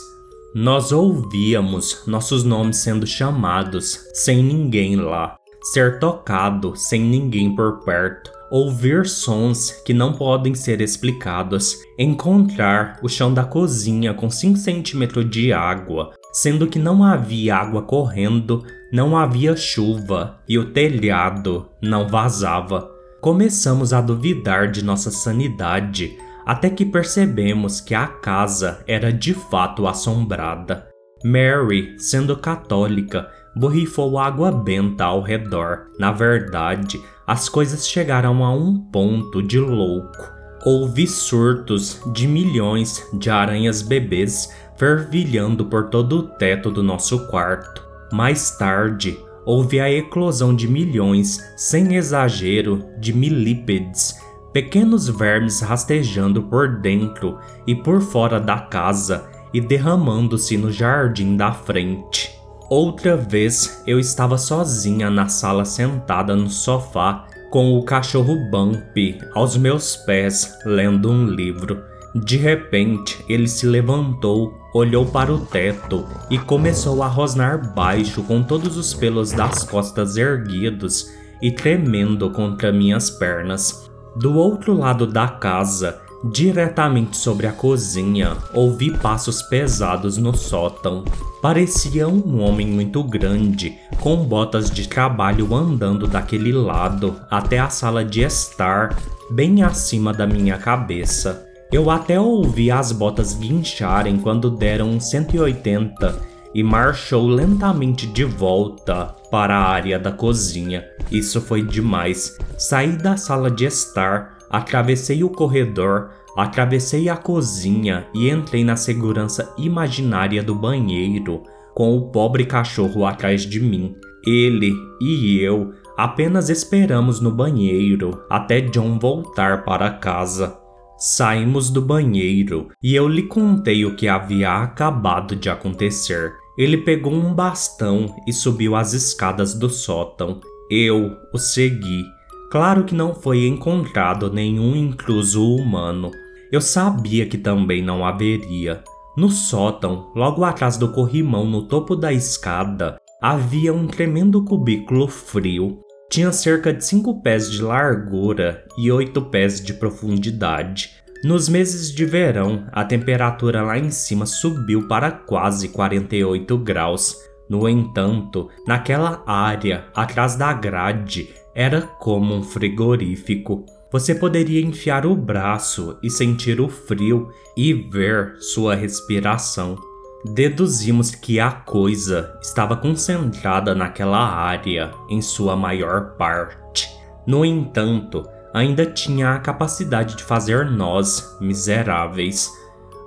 Nós 0.53 0.91
ouvíamos 0.91 2.03
nossos 2.05 2.43
nomes 2.43 2.77
sendo 2.77 3.07
chamados 3.07 3.99
sem 4.13 4.43
ninguém 4.43 4.95
lá 4.95 5.38
ser 5.61 5.99
tocado 5.99 6.75
sem 6.75 7.01
ninguém 7.01 7.55
por 7.55 7.83
perto, 7.83 8.31
ouvir 8.49 9.05
sons 9.05 9.71
que 9.85 9.93
não 9.93 10.13
podem 10.13 10.55
ser 10.55 10.81
explicados, 10.81 11.77
encontrar 11.97 12.99
o 13.01 13.09
chão 13.09 13.33
da 13.33 13.43
cozinha 13.43 14.13
com 14.13 14.29
5 14.29 14.57
centímetros 14.57 15.29
de 15.29 15.53
água, 15.53 16.11
sendo 16.31 16.67
que 16.67 16.79
não 16.79 17.03
havia 17.03 17.55
água 17.55 17.81
correndo, 17.83 18.63
não 18.91 19.15
havia 19.15 19.55
chuva 19.55 20.39
e 20.47 20.57
o 20.57 20.71
telhado 20.71 21.69
não 21.81 22.07
vazava. 22.07 22.89
Começamos 23.21 23.93
a 23.93 24.01
duvidar 24.01 24.71
de 24.71 24.83
nossa 24.83 25.11
sanidade 25.11 26.17
até 26.45 26.69
que 26.69 26.85
percebemos 26.85 27.79
que 27.79 27.93
a 27.93 28.07
casa 28.07 28.83
era 28.87 29.13
de 29.13 29.33
fato 29.33 29.87
assombrada. 29.87 30.87
Mary, 31.23 31.95
sendo 31.99 32.35
católica, 32.37 33.29
borrifou 33.55 34.17
água 34.17 34.51
benta 34.51 35.05
ao 35.05 35.21
redor. 35.21 35.87
Na 35.97 36.11
verdade, 36.11 37.01
as 37.25 37.47
coisas 37.47 37.87
chegaram 37.87 38.43
a 38.43 38.51
um 38.51 38.77
ponto 38.77 39.41
de 39.41 39.59
louco. 39.59 40.39
Houve 40.65 41.07
surtos 41.07 42.01
de 42.13 42.27
milhões 42.27 43.07
de 43.13 43.29
aranhas 43.29 43.81
bebês 43.81 44.53
fervilhando 44.77 45.65
por 45.65 45.89
todo 45.89 46.17
o 46.17 46.23
teto 46.23 46.71
do 46.71 46.81
nosso 46.81 47.27
quarto. 47.27 47.85
Mais 48.11 48.57
tarde, 48.57 49.19
houve 49.45 49.79
a 49.79 49.91
eclosão 49.91 50.55
de 50.55 50.67
milhões, 50.67 51.39
sem 51.55 51.95
exagero, 51.95 52.83
de 52.99 53.13
milípedes, 53.13 54.15
pequenos 54.53 55.07
vermes 55.07 55.59
rastejando 55.61 56.43
por 56.43 56.79
dentro 56.79 57.37
e 57.67 57.75
por 57.75 58.01
fora 58.01 58.39
da 58.39 58.59
casa 58.59 59.29
e 59.53 59.59
derramando-se 59.59 60.57
no 60.57 60.71
jardim 60.71 61.35
da 61.35 61.51
frente. 61.51 62.38
Outra 62.69 63.17
vez 63.17 63.81
eu 63.87 63.99
estava 63.99 64.37
sozinha 64.37 65.09
na 65.09 65.27
sala 65.27 65.65
sentada 65.65 66.35
no 66.35 66.49
sofá 66.49 67.25
com 67.49 67.73
o 67.73 67.83
cachorro 67.83 68.35
Bump 68.51 69.19
aos 69.33 69.57
meus 69.57 69.95
pés 69.95 70.55
lendo 70.63 71.09
um 71.09 71.25
livro. 71.25 71.83
De 72.13 72.37
repente, 72.37 73.25
ele 73.27 73.47
se 73.47 73.65
levantou, 73.65 74.53
olhou 74.71 75.03
para 75.07 75.33
o 75.33 75.45
teto 75.47 76.05
e 76.29 76.37
começou 76.37 77.01
a 77.01 77.07
rosnar 77.07 77.73
baixo 77.73 78.21
com 78.21 78.43
todos 78.43 78.77
os 78.77 78.93
pelos 78.93 79.31
das 79.31 79.63
costas 79.63 80.15
erguidos 80.15 81.11
e 81.41 81.51
tremendo 81.51 82.29
contra 82.29 82.71
minhas 82.71 83.09
pernas. 83.09 83.89
Do 84.15 84.35
outro 84.35 84.73
lado 84.73 85.07
da 85.07 85.27
casa, 85.27 86.01
diretamente 86.23 87.17
sobre 87.17 87.47
a 87.47 87.51
cozinha, 87.51 88.37
ouvi 88.53 88.91
passos 88.97 89.41
pesados 89.41 90.17
no 90.17 90.35
sótão. 90.35 91.03
Parecia 91.41 92.07
um 92.07 92.41
homem 92.41 92.67
muito 92.67 93.01
grande, 93.03 93.77
com 94.01 94.17
botas 94.17 94.69
de 94.69 94.87
trabalho 94.87 95.55
andando 95.55 96.07
daquele 96.07 96.51
lado 96.51 97.19
até 97.29 97.59
a 97.59 97.69
sala 97.69 98.03
de 98.03 98.21
estar, 98.21 98.97
bem 99.31 99.63
acima 99.63 100.11
da 100.11 100.27
minha 100.27 100.57
cabeça. 100.57 101.47
Eu 101.71 101.89
até 101.89 102.19
ouvi 102.19 102.71
as 102.71 102.91
botas 102.91 103.33
guincharem 103.33 104.17
quando 104.17 104.49
deram 104.49 104.99
180 104.99 106.39
e 106.53 106.63
marchou 106.63 107.27
lentamente 107.27 108.07
de 108.07 108.23
volta 108.25 109.15
para 109.29 109.55
a 109.55 109.69
área 109.69 109.99
da 109.99 110.11
cozinha. 110.11 110.83
Isso 111.11 111.39
foi 111.39 111.61
demais. 111.61 112.37
Saí 112.57 112.93
da 112.93 113.15
sala 113.17 113.51
de 113.51 113.65
estar, 113.65 114.38
atravessei 114.49 115.23
o 115.23 115.29
corredor, 115.29 116.11
Atravessei 116.39 117.09
a 117.09 117.17
cozinha 117.17 118.07
e 118.13 118.29
entrei 118.29 118.63
na 118.63 118.75
segurança 118.77 119.53
imaginária 119.57 120.41
do 120.41 120.55
banheiro, 120.55 121.43
com 121.73 121.97
o 121.97 122.09
pobre 122.11 122.45
cachorro 122.45 123.05
atrás 123.05 123.41
de 123.41 123.59
mim. 123.59 123.95
Ele 124.25 124.73
e 125.01 125.39
eu 125.41 125.73
apenas 125.97 126.49
esperamos 126.49 127.19
no 127.19 127.29
banheiro 127.29 128.23
até 128.29 128.61
John 128.61 128.97
voltar 128.99 129.65
para 129.65 129.91
casa. 129.91 130.57
Saímos 130.97 131.69
do 131.69 131.81
banheiro 131.81 132.69
e 132.81 132.95
eu 132.95 133.07
lhe 133.07 133.23
contei 133.23 133.85
o 133.85 133.95
que 133.95 134.07
havia 134.07 134.51
acabado 134.63 135.35
de 135.35 135.49
acontecer. 135.49 136.33
Ele 136.57 136.77
pegou 136.77 137.13
um 137.13 137.33
bastão 137.33 138.15
e 138.25 138.31
subiu 138.31 138.75
as 138.75 138.93
escadas 138.93 139.53
do 139.53 139.69
sótão. 139.69 140.41
Eu 140.69 141.17
o 141.33 141.37
segui. 141.37 142.05
Claro 142.49 142.83
que 142.83 142.95
não 142.95 143.13
foi 143.13 143.45
encontrado 143.45 144.33
nenhum 144.33 144.75
intruso 144.75 145.55
humano. 145.55 146.09
Eu 146.51 146.59
sabia 146.59 147.27
que 147.27 147.37
também 147.37 147.79
não 147.79 148.03
haveria. 148.03 148.83
No 149.15 149.29
sótão, 149.29 150.11
logo 150.15 150.43
atrás 150.43 150.75
do 150.75 150.91
corrimão 150.91 151.45
no 151.45 151.67
topo 151.67 151.95
da 151.95 152.11
escada, 152.11 152.97
havia 153.21 153.71
um 153.71 153.85
tremendo 153.85 154.43
cubículo 154.43 155.07
frio. 155.07 155.79
Tinha 156.09 156.31
cerca 156.31 156.73
de 156.73 156.83
5 156.83 157.21
pés 157.21 157.51
de 157.51 157.61
largura 157.61 158.65
e 158.75 158.91
8 158.91 159.21
pés 159.23 159.61
de 159.61 159.75
profundidade. 159.75 160.89
Nos 161.23 161.47
meses 161.47 161.93
de 161.93 162.03
verão, 162.03 162.65
a 162.71 162.83
temperatura 162.83 163.61
lá 163.61 163.77
em 163.77 163.91
cima 163.91 164.25
subiu 164.25 164.87
para 164.87 165.11
quase 165.11 165.69
48 165.69 166.57
graus. 166.57 167.15
No 167.47 167.67
entanto, 167.67 168.49
naquela 168.65 169.21
área, 169.27 169.85
atrás 169.93 170.35
da 170.35 170.53
grade, 170.53 171.29
era 171.59 171.81
como 171.81 172.33
um 172.33 172.41
frigorífico. 172.41 173.65
Você 173.91 174.15
poderia 174.15 174.65
enfiar 174.65 175.05
o 175.05 175.13
braço 175.13 175.99
e 176.01 176.09
sentir 176.09 176.61
o 176.61 176.69
frio 176.69 177.33
e 177.57 177.73
ver 177.73 178.37
sua 178.39 178.75
respiração. 178.75 179.75
Deduzimos 180.23 181.13
que 181.13 181.37
a 181.37 181.51
coisa 181.51 182.33
estava 182.41 182.77
concentrada 182.77 183.75
naquela 183.75 184.25
área 184.25 184.93
em 185.09 185.21
sua 185.21 185.53
maior 185.57 186.11
parte. 186.15 186.87
No 187.27 187.43
entanto, 187.43 188.25
ainda 188.53 188.85
tinha 188.85 189.31
a 189.31 189.39
capacidade 189.39 190.15
de 190.15 190.23
fazer 190.23 190.71
nós 190.71 191.37
miseráveis. 191.41 192.49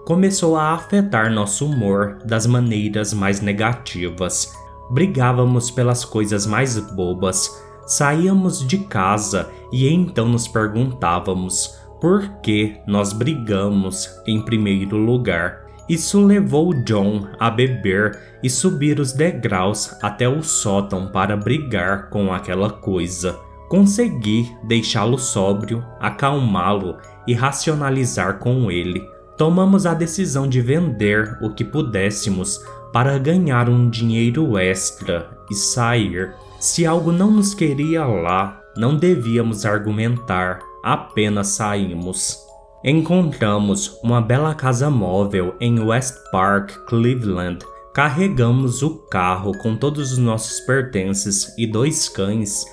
Começou 0.05 0.59
a 0.59 0.75
afetar 0.75 1.33
nosso 1.33 1.65
humor 1.65 2.19
das 2.23 2.47
maneiras 2.47 3.15
mais 3.15 3.41
negativas. 3.41 4.55
Brigávamos 4.91 5.71
pelas 5.71 6.05
coisas 6.05 6.45
mais 6.47 6.79
bobas 6.79 7.72
Saíamos 7.87 8.67
de 8.67 8.79
casa 8.79 9.51
e 9.73 9.89
então 9.89 10.29
nos 10.29 10.47
perguntávamos 10.47 11.79
por 12.01 12.29
que 12.43 12.77
nós 12.87 13.13
brigamos 13.13 14.09
em 14.27 14.41
primeiro 14.41 14.97
lugar. 14.97 15.63
Isso 15.89 16.25
levou 16.25 16.73
John 16.85 17.29
a 17.39 17.51
beber 17.51 18.19
e 18.43 18.49
subir 18.49 18.99
os 18.99 19.13
degraus 19.13 19.97
até 20.03 20.29
o 20.29 20.43
sótão 20.43 21.09
para 21.09 21.37
brigar 21.37 22.09
com 22.09 22.33
aquela 22.33 22.71
coisa. 22.71 23.39
Consegui 23.69 24.51
deixá-lo 24.65 25.19
sóbrio, 25.19 25.85
acalmá-lo 26.01 26.97
e 27.27 27.35
racionalizar 27.35 28.39
com 28.39 28.71
ele. 28.71 29.03
Tomamos 29.37 29.87
a 29.87 29.95
decisão 29.95 30.47
de 30.47 30.61
vender 30.61 31.39
o 31.41 31.51
que 31.51 31.65
pudéssemos 31.65 32.61
para 32.93 33.19
ganhar 33.19 33.69
um 33.69 33.89
dinheiro 33.89 34.59
extra 34.59 35.31
e 35.51 35.55
sair. 35.55 36.35
Se 36.63 36.87
algo 36.87 37.11
não 37.11 37.29
nos 37.29 37.55
queria 37.55 38.05
lá, 38.05 38.63
não 38.77 38.95
devíamos 38.97 39.67
argumentar, 39.67 40.61
apenas 40.81 41.49
saímos. 41.49 42.39
Encontramos 42.85 43.99
uma 44.01 44.21
bela 44.21 44.55
casa 44.55 44.89
móvel 44.89 45.57
em 45.59 45.81
West 45.81 46.15
Park, 46.31 46.71
Cleveland. 46.87 47.67
Carregamos 47.93 48.81
o 48.81 48.91
carro 49.11 49.59
com 49.59 49.75
todos 49.75 50.13
os 50.13 50.19
nossos 50.19 50.61
pertences 50.61 51.53
e 51.59 51.67
dois 51.67 52.09
cães 52.09 52.65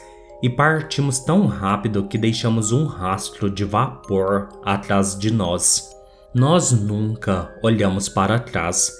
e 0.44 0.48
partimos 0.48 1.18
tão 1.18 1.48
rápido 1.48 2.04
que 2.04 2.18
deixamos 2.20 2.72
um 2.72 2.86
rastro 2.86 3.50
de 3.50 3.66
vapor 3.66 4.50
atrás 4.64 5.18
de 5.18 5.34
nós. 5.34 5.90
Nós 6.32 6.72
nunca 6.72 7.58
olhamos 7.64 8.08
para 8.08 8.38
trás. 8.38 8.92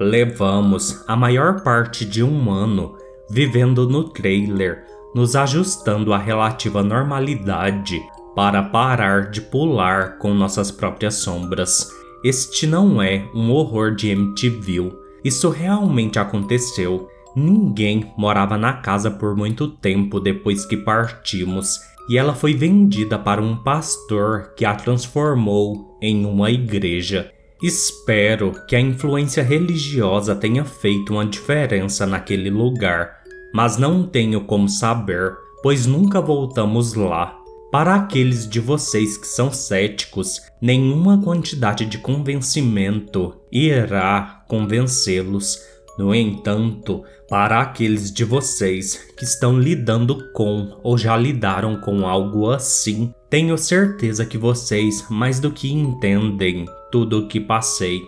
Levamos 0.00 1.04
a 1.06 1.14
maior 1.14 1.60
parte 1.60 2.06
de 2.06 2.22
um 2.22 2.50
ano 2.50 2.98
vivendo 3.30 3.88
no 3.88 4.04
trailer, 4.04 4.84
nos 5.14 5.36
ajustando 5.36 6.12
à 6.12 6.18
relativa 6.18 6.82
normalidade 6.82 8.00
para 8.34 8.62
parar 8.62 9.30
de 9.30 9.40
pular 9.40 10.18
com 10.18 10.34
nossas 10.34 10.70
próprias 10.70 11.14
sombras. 11.14 11.90
Este 12.24 12.66
não 12.66 13.00
é 13.00 13.28
um 13.34 13.50
horror 13.50 13.94
de 13.94 14.10
MTV. 14.10 14.92
Isso 15.24 15.48
realmente 15.50 16.18
aconteceu. 16.18 17.08
Ninguém 17.34 18.12
morava 18.16 18.58
na 18.58 18.74
casa 18.74 19.10
por 19.10 19.36
muito 19.36 19.68
tempo 19.68 20.18
depois 20.20 20.66
que 20.66 20.76
partimos, 20.76 21.78
e 22.08 22.18
ela 22.18 22.34
foi 22.34 22.54
vendida 22.54 23.18
para 23.18 23.40
um 23.40 23.56
pastor 23.56 24.52
que 24.56 24.64
a 24.64 24.74
transformou 24.74 25.96
em 26.02 26.24
uma 26.26 26.50
igreja. 26.50 27.30
Espero 27.62 28.52
que 28.66 28.74
a 28.74 28.80
influência 28.80 29.42
religiosa 29.42 30.34
tenha 30.34 30.64
feito 30.64 31.12
uma 31.12 31.26
diferença 31.26 32.06
naquele 32.06 32.48
lugar, 32.48 33.19
mas 33.52 33.76
não 33.76 34.04
tenho 34.04 34.42
como 34.44 34.68
saber, 34.68 35.36
pois 35.62 35.86
nunca 35.86 36.20
voltamos 36.20 36.94
lá. 36.94 37.36
Para 37.70 37.94
aqueles 37.94 38.48
de 38.48 38.58
vocês 38.58 39.16
que 39.16 39.26
são 39.26 39.52
céticos, 39.52 40.40
nenhuma 40.60 41.22
quantidade 41.22 41.86
de 41.86 41.98
convencimento 41.98 43.40
irá 43.52 44.44
convencê-los. 44.48 45.58
No 45.96 46.12
entanto, 46.12 47.04
para 47.28 47.60
aqueles 47.60 48.12
de 48.12 48.24
vocês 48.24 48.96
que 49.16 49.24
estão 49.24 49.56
lidando 49.56 50.32
com 50.32 50.80
ou 50.82 50.98
já 50.98 51.16
lidaram 51.16 51.80
com 51.80 52.08
algo 52.08 52.50
assim, 52.50 53.14
tenho 53.28 53.56
certeza 53.56 54.26
que 54.26 54.36
vocês 54.36 55.06
mais 55.08 55.38
do 55.38 55.52
que 55.52 55.72
entendem 55.72 56.66
tudo 56.90 57.20
o 57.20 57.28
que 57.28 57.38
passei. 57.38 58.00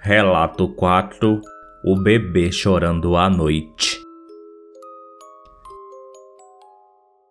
Relato 0.00 0.68
4 0.68 1.42
o 1.84 1.96
bebê 1.96 2.52
chorando 2.52 3.16
à 3.16 3.30
noite. 3.30 3.98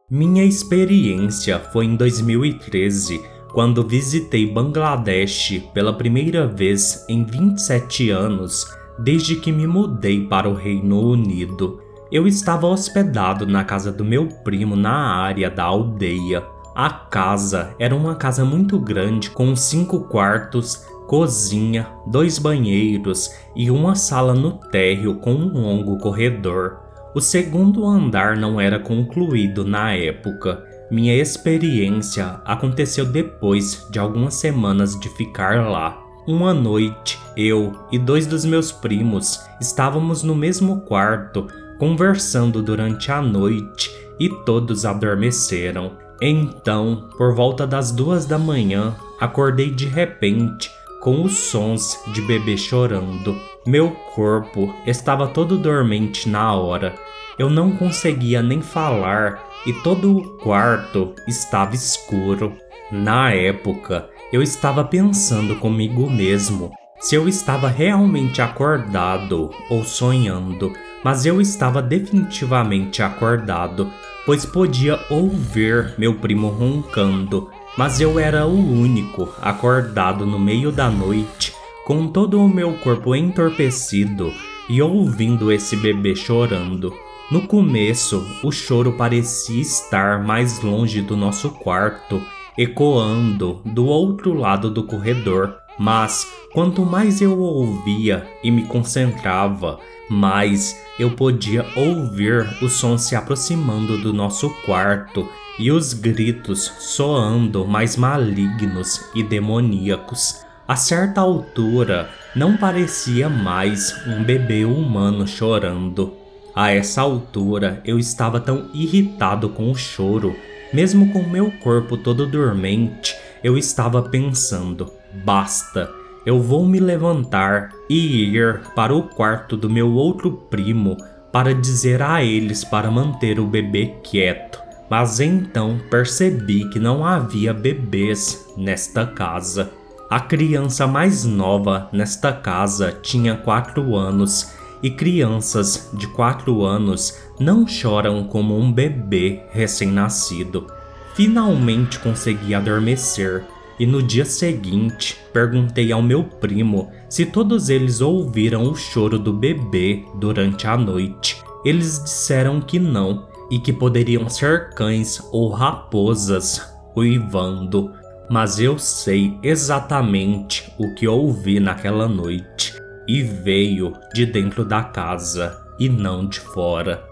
Minha 0.09 0.43
experiência 0.43 1.59
foi 1.59 1.85
em 1.85 1.95
2013, 1.95 3.21
quando 3.51 3.87
visitei 3.87 4.51
Bangladesh 4.51 5.61
pela 5.73 5.93
primeira 5.93 6.47
vez 6.47 7.05
em 7.07 7.23
27 7.23 8.09
anos 8.09 8.65
desde 8.99 9.35
que 9.35 9.51
me 9.51 9.65
mudei 9.65 10.25
para 10.27 10.49
o 10.49 10.53
Reino 10.53 10.99
Unido. 10.99 11.81
Eu 12.11 12.27
estava 12.27 12.67
hospedado 12.67 13.45
na 13.45 13.63
casa 13.63 13.91
do 13.91 14.03
meu 14.03 14.27
primo 14.27 14.75
na 14.75 15.15
área 15.21 15.49
da 15.49 15.63
aldeia. 15.63 16.43
A 16.75 16.89
casa 16.89 17.75
era 17.79 17.95
uma 17.95 18.15
casa 18.15 18.43
muito 18.43 18.79
grande 18.79 19.29
com 19.29 19.55
cinco 19.55 20.01
quartos, 20.01 20.85
cozinha, 21.09 21.87
dois 22.05 22.37
banheiros 22.37 23.31
e 23.55 23.71
uma 23.71 23.95
sala 23.95 24.35
no 24.35 24.51
térreo 24.51 25.15
com 25.15 25.31
um 25.31 25.59
longo 25.59 25.97
corredor. 25.97 26.81
O 27.15 27.19
segundo 27.19 27.83
andar 27.83 28.37
não 28.37 28.61
era 28.61 28.77
concluído 28.77 29.65
na 29.65 29.91
época. 29.91 30.63
Minha 30.91 31.15
experiência 31.15 32.39
aconteceu 32.45 33.07
depois 33.07 33.87
de 33.89 33.97
algumas 33.97 34.35
semanas 34.35 34.99
de 34.99 35.09
ficar 35.09 35.67
lá. 35.67 35.99
Uma 36.27 36.53
noite, 36.53 37.17
eu 37.35 37.73
e 37.91 37.97
dois 37.97 38.27
dos 38.27 38.45
meus 38.45 38.71
primos 38.71 39.43
estávamos 39.59 40.21
no 40.21 40.35
mesmo 40.35 40.81
quarto, 40.81 41.47
conversando 41.79 42.61
durante 42.61 43.11
a 43.11 43.19
noite 43.19 43.89
e 44.19 44.29
todos 44.45 44.85
adormeceram. 44.85 45.93
Então, 46.21 47.09
por 47.17 47.33
volta 47.33 47.65
das 47.65 47.91
duas 47.91 48.27
da 48.27 48.37
manhã, 48.37 48.95
acordei 49.19 49.71
de 49.71 49.87
repente 49.87 50.77
com 50.99 51.23
os 51.23 51.37
sons 51.37 51.99
de 52.13 52.21
bebê 52.21 52.57
chorando. 52.57 53.39
Meu 53.65 53.91
corpo 54.13 54.73
estava 54.85 55.27
todo 55.27 55.57
dormente 55.57 56.27
na 56.27 56.53
hora. 56.53 56.95
Eu 57.37 57.49
não 57.49 57.71
conseguia 57.71 58.41
nem 58.41 58.61
falar 58.61 59.47
e 59.65 59.73
todo 59.73 60.17
o 60.17 60.37
quarto 60.39 61.13
estava 61.27 61.75
escuro. 61.75 62.53
Na 62.91 63.31
época, 63.31 64.09
eu 64.31 64.41
estava 64.41 64.83
pensando 64.83 65.55
comigo 65.55 66.09
mesmo 66.09 66.71
se 66.99 67.15
eu 67.15 67.29
estava 67.29 67.69
realmente 67.69 68.41
acordado 68.41 69.49
ou 69.69 69.83
sonhando, 69.85 70.73
mas 71.03 71.25
eu 71.25 71.39
estava 71.39 71.81
definitivamente 71.81 73.01
acordado, 73.01 73.89
pois 74.25 74.45
podia 74.45 74.99
ouvir 75.09 75.93
meu 75.97 76.15
primo 76.15 76.49
roncando 76.49 77.49
mas 77.77 78.01
eu 78.01 78.19
era 78.19 78.45
o 78.45 78.55
único 78.55 79.29
acordado 79.41 80.25
no 80.25 80.39
meio 80.39 80.71
da 80.71 80.89
noite, 80.89 81.53
com 81.85 82.07
todo 82.07 82.39
o 82.39 82.47
meu 82.47 82.73
corpo 82.73 83.15
entorpecido 83.15 84.31
e 84.69 84.81
ouvindo 84.81 85.51
esse 85.51 85.75
bebê 85.75 86.15
chorando. 86.15 86.93
No 87.31 87.47
começo, 87.47 88.25
o 88.43 88.51
choro 88.51 88.93
parecia 88.93 89.61
estar 89.61 90.23
mais 90.23 90.61
longe 90.61 91.01
do 91.01 91.15
nosso 91.15 91.51
quarto, 91.51 92.21
ecoando 92.57 93.61
do 93.65 93.85
outro 93.85 94.33
lado 94.33 94.69
do 94.69 94.83
corredor, 94.83 95.55
mas 95.77 96.27
quanto 96.53 96.85
mais 96.85 97.21
eu 97.21 97.39
ouvia 97.39 98.27
e 98.43 98.51
me 98.51 98.63
concentrava, 98.65 99.79
mais 100.09 100.75
eu 100.99 101.11
podia 101.11 101.65
ouvir 101.75 102.47
o 102.61 102.67
som 102.67 102.97
se 102.97 103.15
aproximando 103.15 103.97
do 103.97 104.11
nosso 104.11 104.49
quarto 104.65 105.27
e 105.59 105.71
os 105.71 105.93
gritos 105.93 106.71
soando 106.79 107.67
mais 107.67 107.97
malignos 107.97 109.05
e 109.13 109.21
demoníacos. 109.21 110.41
A 110.65 110.75
certa 110.75 111.19
altura, 111.19 112.09
não 112.35 112.55
parecia 112.55 113.27
mais 113.27 113.93
um 114.07 114.23
bebê 114.23 114.63
humano 114.63 115.27
chorando. 115.27 116.13
A 116.55 116.71
essa 116.71 117.01
altura, 117.01 117.81
eu 117.83 117.99
estava 117.99 118.39
tão 118.39 118.69
irritado 118.73 119.49
com 119.49 119.69
o 119.69 119.75
choro, 119.75 120.35
mesmo 120.73 121.11
com 121.11 121.23
meu 121.23 121.51
corpo 121.59 121.97
todo 121.97 122.25
dormente, 122.25 123.15
eu 123.43 123.57
estava 123.57 124.01
pensando: 124.03 124.91
basta, 125.25 125.89
eu 126.25 126.41
vou 126.41 126.65
me 126.65 126.79
levantar 126.79 127.71
e 127.89 128.25
ir 128.25 128.61
para 128.75 128.93
o 128.93 129.03
quarto 129.03 129.57
do 129.57 129.69
meu 129.69 129.91
outro 129.91 130.31
primo 130.31 130.95
para 131.31 131.53
dizer 131.53 132.01
a 132.01 132.23
eles 132.23 132.63
para 132.63 132.89
manter 132.91 133.39
o 133.39 133.45
bebê 133.45 133.95
quieto. 134.03 134.68
Mas 134.89 135.19
então 135.19 135.79
percebi 135.89 136.67
que 136.69 136.79
não 136.79 137.05
havia 137.05 137.53
bebês 137.53 138.51
nesta 138.57 139.05
casa. 139.05 139.71
A 140.09 140.19
criança 140.19 140.87
mais 140.87 141.23
nova 141.23 141.87
nesta 141.93 142.33
casa 142.33 142.91
tinha 142.91 143.37
4 143.37 143.95
anos 143.95 144.51
e 144.81 144.89
crianças 144.89 145.89
de 145.93 146.07
4 146.07 146.65
anos 146.65 147.19
não 147.39 147.67
choram 147.67 148.23
como 148.23 148.57
um 148.57 148.71
bebê 148.71 149.43
recém-nascido. 149.51 150.65
Finalmente 151.13 151.99
consegui 151.99 152.55
adormecer 152.55 153.45
e 153.79 153.85
no 153.85 154.01
dia 154.01 154.25
seguinte 154.25 155.17
perguntei 155.31 155.91
ao 155.91 156.01
meu 156.01 156.23
primo 156.23 156.91
se 157.07 157.25
todos 157.25 157.69
eles 157.69 158.01
ouviram 158.01 158.63
o 158.63 158.75
choro 158.75 159.19
do 159.19 159.31
bebê 159.31 160.03
durante 160.15 160.65
a 160.65 160.75
noite. 160.75 161.41
Eles 161.63 162.01
disseram 162.03 162.59
que 162.59 162.79
não 162.79 163.27
e 163.49 163.59
que 163.59 163.73
poderiam 163.73 164.29
ser 164.29 164.69
cães 164.73 165.19
ou 165.31 165.49
raposas 165.49 166.73
uivando, 166.95 167.93
mas 168.29 168.59
eu 168.59 168.77
sei 168.77 169.37
exatamente 169.41 170.71
o 170.77 170.93
que 170.93 171.07
ouvi 171.07 171.59
naquela 171.59 172.07
noite 172.07 172.73
e 173.07 173.23
veio 173.23 173.93
de 174.13 174.25
dentro 174.25 174.63
da 174.63 174.83
casa 174.83 175.65
e 175.79 175.89
não 175.89 176.27
de 176.27 176.39
fora. 176.39 177.03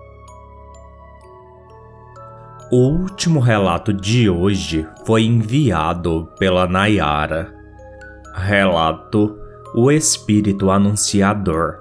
O 2.70 2.90
último 2.90 3.40
relato 3.40 3.94
de 3.94 4.30
hoje 4.30 4.88
foi 5.06 5.24
enviado 5.24 6.30
pela 6.38 6.68
Nayara. 6.68 7.54
Relato 8.36 9.40
O 9.74 9.90
Espírito 9.90 10.70
Anunciador. 10.70 11.80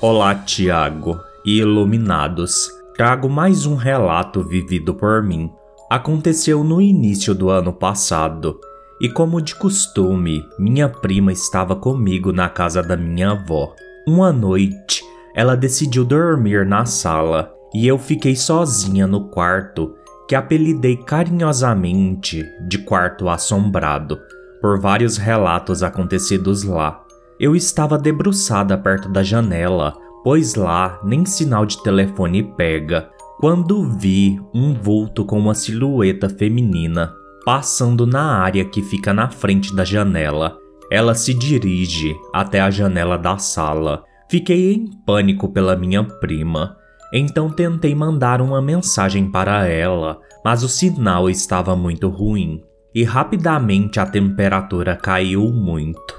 Olá, 0.00 0.34
Tiago 0.34 1.27
e 1.48 1.60
iluminados, 1.60 2.70
trago 2.94 3.26
mais 3.26 3.64
um 3.64 3.74
relato 3.74 4.42
vivido 4.42 4.92
por 4.92 5.22
mim. 5.22 5.50
Aconteceu 5.88 6.62
no 6.62 6.78
início 6.78 7.34
do 7.34 7.48
ano 7.48 7.72
passado, 7.72 8.60
e 9.00 9.08
como 9.08 9.40
de 9.40 9.54
costume, 9.54 10.44
minha 10.58 10.90
prima 10.90 11.32
estava 11.32 11.74
comigo 11.74 12.34
na 12.34 12.50
casa 12.50 12.82
da 12.82 12.98
minha 12.98 13.30
avó. 13.30 13.74
Uma 14.06 14.30
noite, 14.30 15.02
ela 15.34 15.56
decidiu 15.56 16.04
dormir 16.04 16.66
na 16.66 16.84
sala 16.84 17.50
e 17.74 17.88
eu 17.88 17.98
fiquei 17.98 18.36
sozinha 18.36 19.06
no 19.06 19.30
quarto, 19.30 19.94
que 20.28 20.34
apelidei 20.34 20.98
carinhosamente 20.98 22.44
de 22.68 22.76
quarto 22.76 23.26
assombrado, 23.26 24.20
por 24.60 24.78
vários 24.78 25.16
relatos 25.16 25.82
acontecidos 25.82 26.62
lá. 26.62 27.02
Eu 27.40 27.56
estava 27.56 27.96
debruçada 27.96 28.76
perto 28.76 29.08
da 29.08 29.22
janela, 29.22 29.96
pois 30.22 30.54
lá 30.54 31.00
nem 31.04 31.24
sinal 31.24 31.64
de 31.64 31.82
telefone 31.82 32.42
pega. 32.42 33.10
Quando 33.40 33.88
vi 33.98 34.40
um 34.52 34.74
vulto 34.74 35.24
com 35.24 35.38
uma 35.38 35.54
silhueta 35.54 36.28
feminina 36.28 37.12
passando 37.48 38.06
na 38.06 38.42
área 38.42 38.62
que 38.62 38.82
fica 38.82 39.14
na 39.14 39.30
frente 39.30 39.74
da 39.74 39.82
janela, 39.82 40.58
ela 40.90 41.14
se 41.14 41.32
dirige 41.32 42.14
até 42.30 42.60
a 42.60 42.70
janela 42.70 43.16
da 43.16 43.38
sala. 43.38 44.04
Fiquei 44.28 44.74
em 44.74 44.90
pânico 45.06 45.48
pela 45.48 45.74
minha 45.74 46.04
prima, 46.04 46.76
então 47.10 47.48
tentei 47.48 47.94
mandar 47.94 48.42
uma 48.42 48.60
mensagem 48.60 49.30
para 49.30 49.66
ela, 49.66 50.18
mas 50.44 50.62
o 50.62 50.68
sinal 50.68 51.30
estava 51.30 51.74
muito 51.74 52.08
ruim 52.10 52.62
e 52.94 53.02
rapidamente 53.02 53.98
a 53.98 54.04
temperatura 54.04 54.94
caiu 54.94 55.50
muito. 55.50 56.14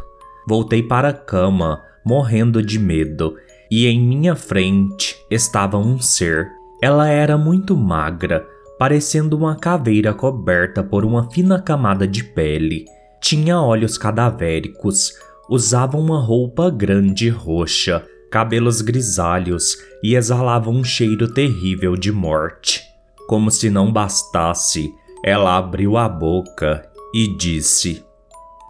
Voltei 0.48 0.82
para 0.82 1.10
a 1.10 1.14
cama, 1.14 1.80
morrendo 2.04 2.64
de 2.64 2.80
medo, 2.80 3.36
e 3.70 3.88
em 3.88 4.00
minha 4.00 4.36
frente 4.36 5.16
estava 5.30 5.78
um 5.78 6.00
ser. 6.00 6.50
Ela 6.82 7.10
era 7.10 7.38
muito 7.38 7.76
magra, 7.76 8.48
parecendo 8.78 9.38
uma 9.38 9.56
caveira 9.56 10.14
coberta 10.14 10.84
por 10.84 11.04
uma 11.04 11.30
fina 11.30 11.62
camada 11.62 12.08
de 12.08 12.24
pele. 12.24 12.86
Tinha 13.22 13.62
olhos 13.62 13.98
cadavéricos, 13.98 15.14
usava 15.50 15.98
uma 15.98 16.22
roupa 16.22 16.70
grande 16.70 17.28
roxa, 17.30 18.06
cabelos 18.32 18.82
grisalhos 18.82 19.78
e 20.02 20.16
exalava 20.16 20.70
um 20.70 20.84
cheiro 20.84 21.28
terrível 21.28 21.96
de 21.96 22.12
morte. 22.12 22.82
Como 23.28 23.52
se 23.52 23.70
não 23.70 23.92
bastasse, 23.92 24.94
ela 25.24 25.58
abriu 25.58 25.98
a 25.98 26.08
boca 26.08 26.90
e 27.14 27.36
disse: 27.36 28.04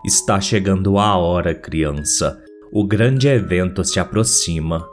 Está 0.03 0.41
chegando 0.41 0.97
a 0.97 1.15
hora, 1.15 1.53
criança. 1.53 2.41
O 2.71 2.85
grande 2.85 3.27
evento 3.27 3.83
se 3.83 3.99
aproxima 3.99 4.87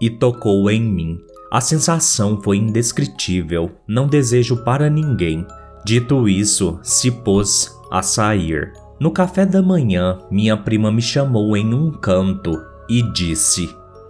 e 0.00 0.10
tocou 0.10 0.68
em 0.70 0.82
mim. 0.82 1.18
A 1.52 1.60
sensação 1.60 2.40
foi 2.42 2.56
indescritível, 2.56 3.70
não 3.86 4.08
desejo 4.08 4.64
para 4.64 4.90
ninguém. 4.90 5.46
Dito 5.84 6.28
isso, 6.28 6.80
se 6.82 7.10
pôs 7.10 7.76
a 7.90 8.02
sair. 8.02 8.72
No 8.98 9.10
café 9.10 9.46
da 9.46 9.62
manhã, 9.62 10.18
minha 10.30 10.56
prima 10.56 10.90
me 10.90 11.00
chamou 11.00 11.56
em 11.56 11.72
um 11.72 11.92
canto 11.92 12.60
e 12.88 13.02
disse: 13.12 13.68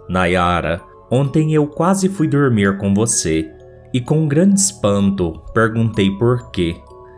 Nayara, 0.09 0.81
ontem 1.09 1.53
eu 1.53 1.67
quase 1.67 2.09
fui 2.09 2.27
dormir 2.27 2.77
com 2.77 2.93
você. 2.93 3.49
E 3.93 4.01
com 4.01 4.27
grande 4.27 4.59
espanto 4.59 5.41
perguntei 5.53 6.09
por 6.17 6.49
quê. 6.49 6.75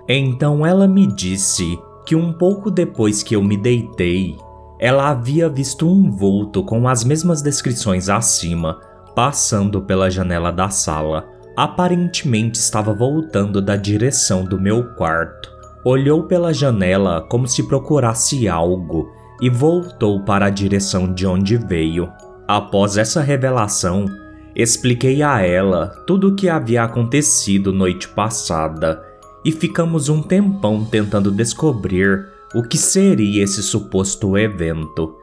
Então 0.10 0.66
ela 0.66 0.88
me 0.88 1.08
disse 1.08 1.78
que 2.06 2.16
um 2.16 2.34
pouco 2.34 2.70
depois 2.70 3.24
que 3.24 3.36
eu 3.36 3.44
me 3.44 3.56
deitei, 3.56 4.36
ela 4.84 5.08
havia 5.08 5.48
visto 5.48 5.88
um 5.88 6.12
vulto 6.12 6.62
com 6.62 6.89
as 6.89 7.06
mesmas 7.06 7.41
descrições 7.41 8.10
acima, 8.10 8.82
passando 9.15 9.82
pela 9.82 10.12
janela 10.12 10.52
da 10.52 10.69
sala. 10.69 11.26
Aparentemente 11.56 12.60
estava 12.60 12.93
voltando 12.93 13.62
da 13.62 13.78
direção 13.78 14.43
do 14.43 14.60
meu 14.60 14.93
quarto. 14.96 15.50
Olhou 15.86 16.24
pela 16.24 16.54
janela 16.54 17.26
como 17.30 17.48
se 17.48 17.63
procurasse 17.65 18.50
algo 18.50 19.10
e 19.41 19.50
voltou 19.50 20.19
para 20.19 20.48
a 20.48 20.50
direção 20.50 21.13
de 21.13 21.26
onde 21.26 21.56
veio. 21.56 22.12
Após 22.46 22.98
essa 22.98 23.22
revelação, 23.22 24.06
expliquei 24.54 25.24
a 25.24 25.39
ela 25.39 25.96
tudo 26.06 26.28
o 26.28 26.36
que 26.36 26.50
havia 26.50 26.84
acontecido 26.84 27.72
noite 27.72 28.10
passada 28.10 29.02
e 29.46 29.52
ficamos 29.54 30.10
um 30.10 30.22
tempão 30.22 30.84
tentando 30.84 31.32
descobrir 31.32 32.33
o 32.54 32.62
que 32.62 32.78
seria 32.78 33.44
esse 33.44 33.63
suposto 33.63 34.38
evento. 34.38 35.16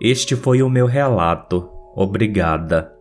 Este 0.00 0.34
foi 0.34 0.62
o 0.62 0.70
meu 0.70 0.86
relato. 0.86 1.68
Obrigada. 1.94 2.92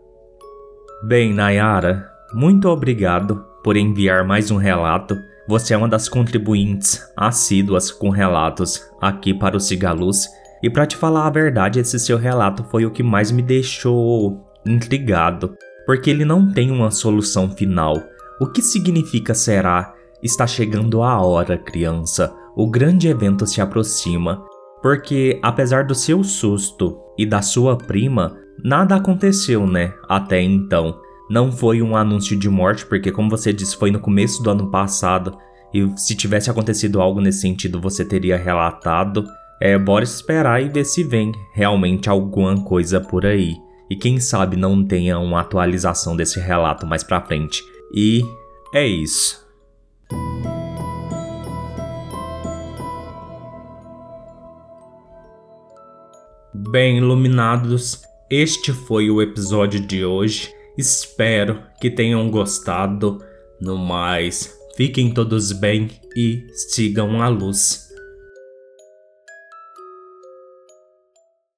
Bem, 1.03 1.33
Nayara, 1.33 2.09
muito 2.33 2.67
obrigado 2.67 3.45
por 3.63 3.77
enviar 3.77 4.25
mais 4.25 4.51
um 4.51 4.57
relato. 4.57 5.15
Você 5.47 5.73
é 5.73 5.77
uma 5.77 5.87
das 5.87 6.09
contribuintes 6.09 7.01
assíduas 7.15 7.89
com 7.89 8.09
relatos 8.09 8.83
aqui 8.99 9.33
para 9.33 9.55
o 9.55 9.59
Cigaluz. 9.59 10.27
E 10.61 10.69
para 10.69 10.85
te 10.85 10.97
falar 10.97 11.27
a 11.27 11.31
verdade, 11.31 11.79
esse 11.79 11.97
seu 11.97 12.17
relato 12.17 12.65
foi 12.65 12.85
o 12.85 12.91
que 12.91 13.03
mais 13.03 13.31
me 13.31 13.41
deixou 13.41 14.43
intrigado, 14.65 15.55
porque 15.85 16.09
ele 16.09 16.25
não 16.25 16.51
tem 16.51 16.71
uma 16.71 16.91
solução 16.91 17.49
final. 17.49 17.95
O 18.41 18.47
que 18.47 18.61
significa 18.61 19.33
será 19.33 19.93
Está 20.21 20.47
chegando 20.47 21.03
a 21.03 21.21
hora, 21.21 21.57
criança. 21.57 22.33
O 22.55 22.69
grande 22.69 23.07
evento 23.07 23.45
se 23.45 23.61
aproxima. 23.61 24.43
Porque, 24.81 25.39
apesar 25.41 25.85
do 25.85 25.93
seu 25.93 26.23
susto 26.23 26.97
e 27.17 27.25
da 27.25 27.41
sua 27.41 27.77
prima, 27.77 28.37
nada 28.63 28.95
aconteceu, 28.95 29.67
né? 29.67 29.93
Até 30.07 30.41
então. 30.41 30.99
Não 31.29 31.51
foi 31.51 31.81
um 31.81 31.95
anúncio 31.95 32.37
de 32.37 32.49
morte, 32.49 32.85
porque, 32.85 33.11
como 33.11 33.29
você 33.29 33.51
disse, 33.51 33.75
foi 33.75 33.91
no 33.91 33.99
começo 33.99 34.41
do 34.41 34.49
ano 34.49 34.71
passado. 34.71 35.37
E 35.73 35.87
se 35.97 36.15
tivesse 36.15 36.49
acontecido 36.49 37.01
algo 37.01 37.19
nesse 37.19 37.41
sentido, 37.41 37.81
você 37.81 38.05
teria 38.05 38.37
relatado. 38.37 39.25
É, 39.59 39.77
bora 39.77 40.03
esperar 40.03 40.61
e 40.61 40.69
ver 40.69 40.85
se 40.85 41.03
vem 41.03 41.31
realmente 41.53 42.09
alguma 42.09 42.55
coisa 42.63 43.01
por 43.01 43.25
aí. 43.25 43.55
E 43.89 43.95
quem 43.95 44.19
sabe 44.19 44.55
não 44.55 44.83
tenha 44.83 45.19
uma 45.19 45.41
atualização 45.41 46.15
desse 46.15 46.39
relato 46.39 46.85
mais 46.85 47.03
pra 47.03 47.21
frente. 47.21 47.63
E 47.93 48.21
é 48.73 48.85
isso. 48.85 49.46
Bem, 56.53 56.97
iluminados, 56.97 58.01
este 58.29 58.73
foi 58.73 59.09
o 59.09 59.21
episódio 59.21 59.79
de 59.79 60.03
hoje. 60.03 60.51
Espero 60.77 61.63
que 61.79 61.89
tenham 61.89 62.29
gostado. 62.29 63.19
No 63.61 63.77
mais, 63.77 64.53
fiquem 64.75 65.13
todos 65.13 65.51
bem 65.51 65.89
e 66.15 66.45
sigam 66.69 67.21
a 67.21 67.27
luz. 67.27 67.86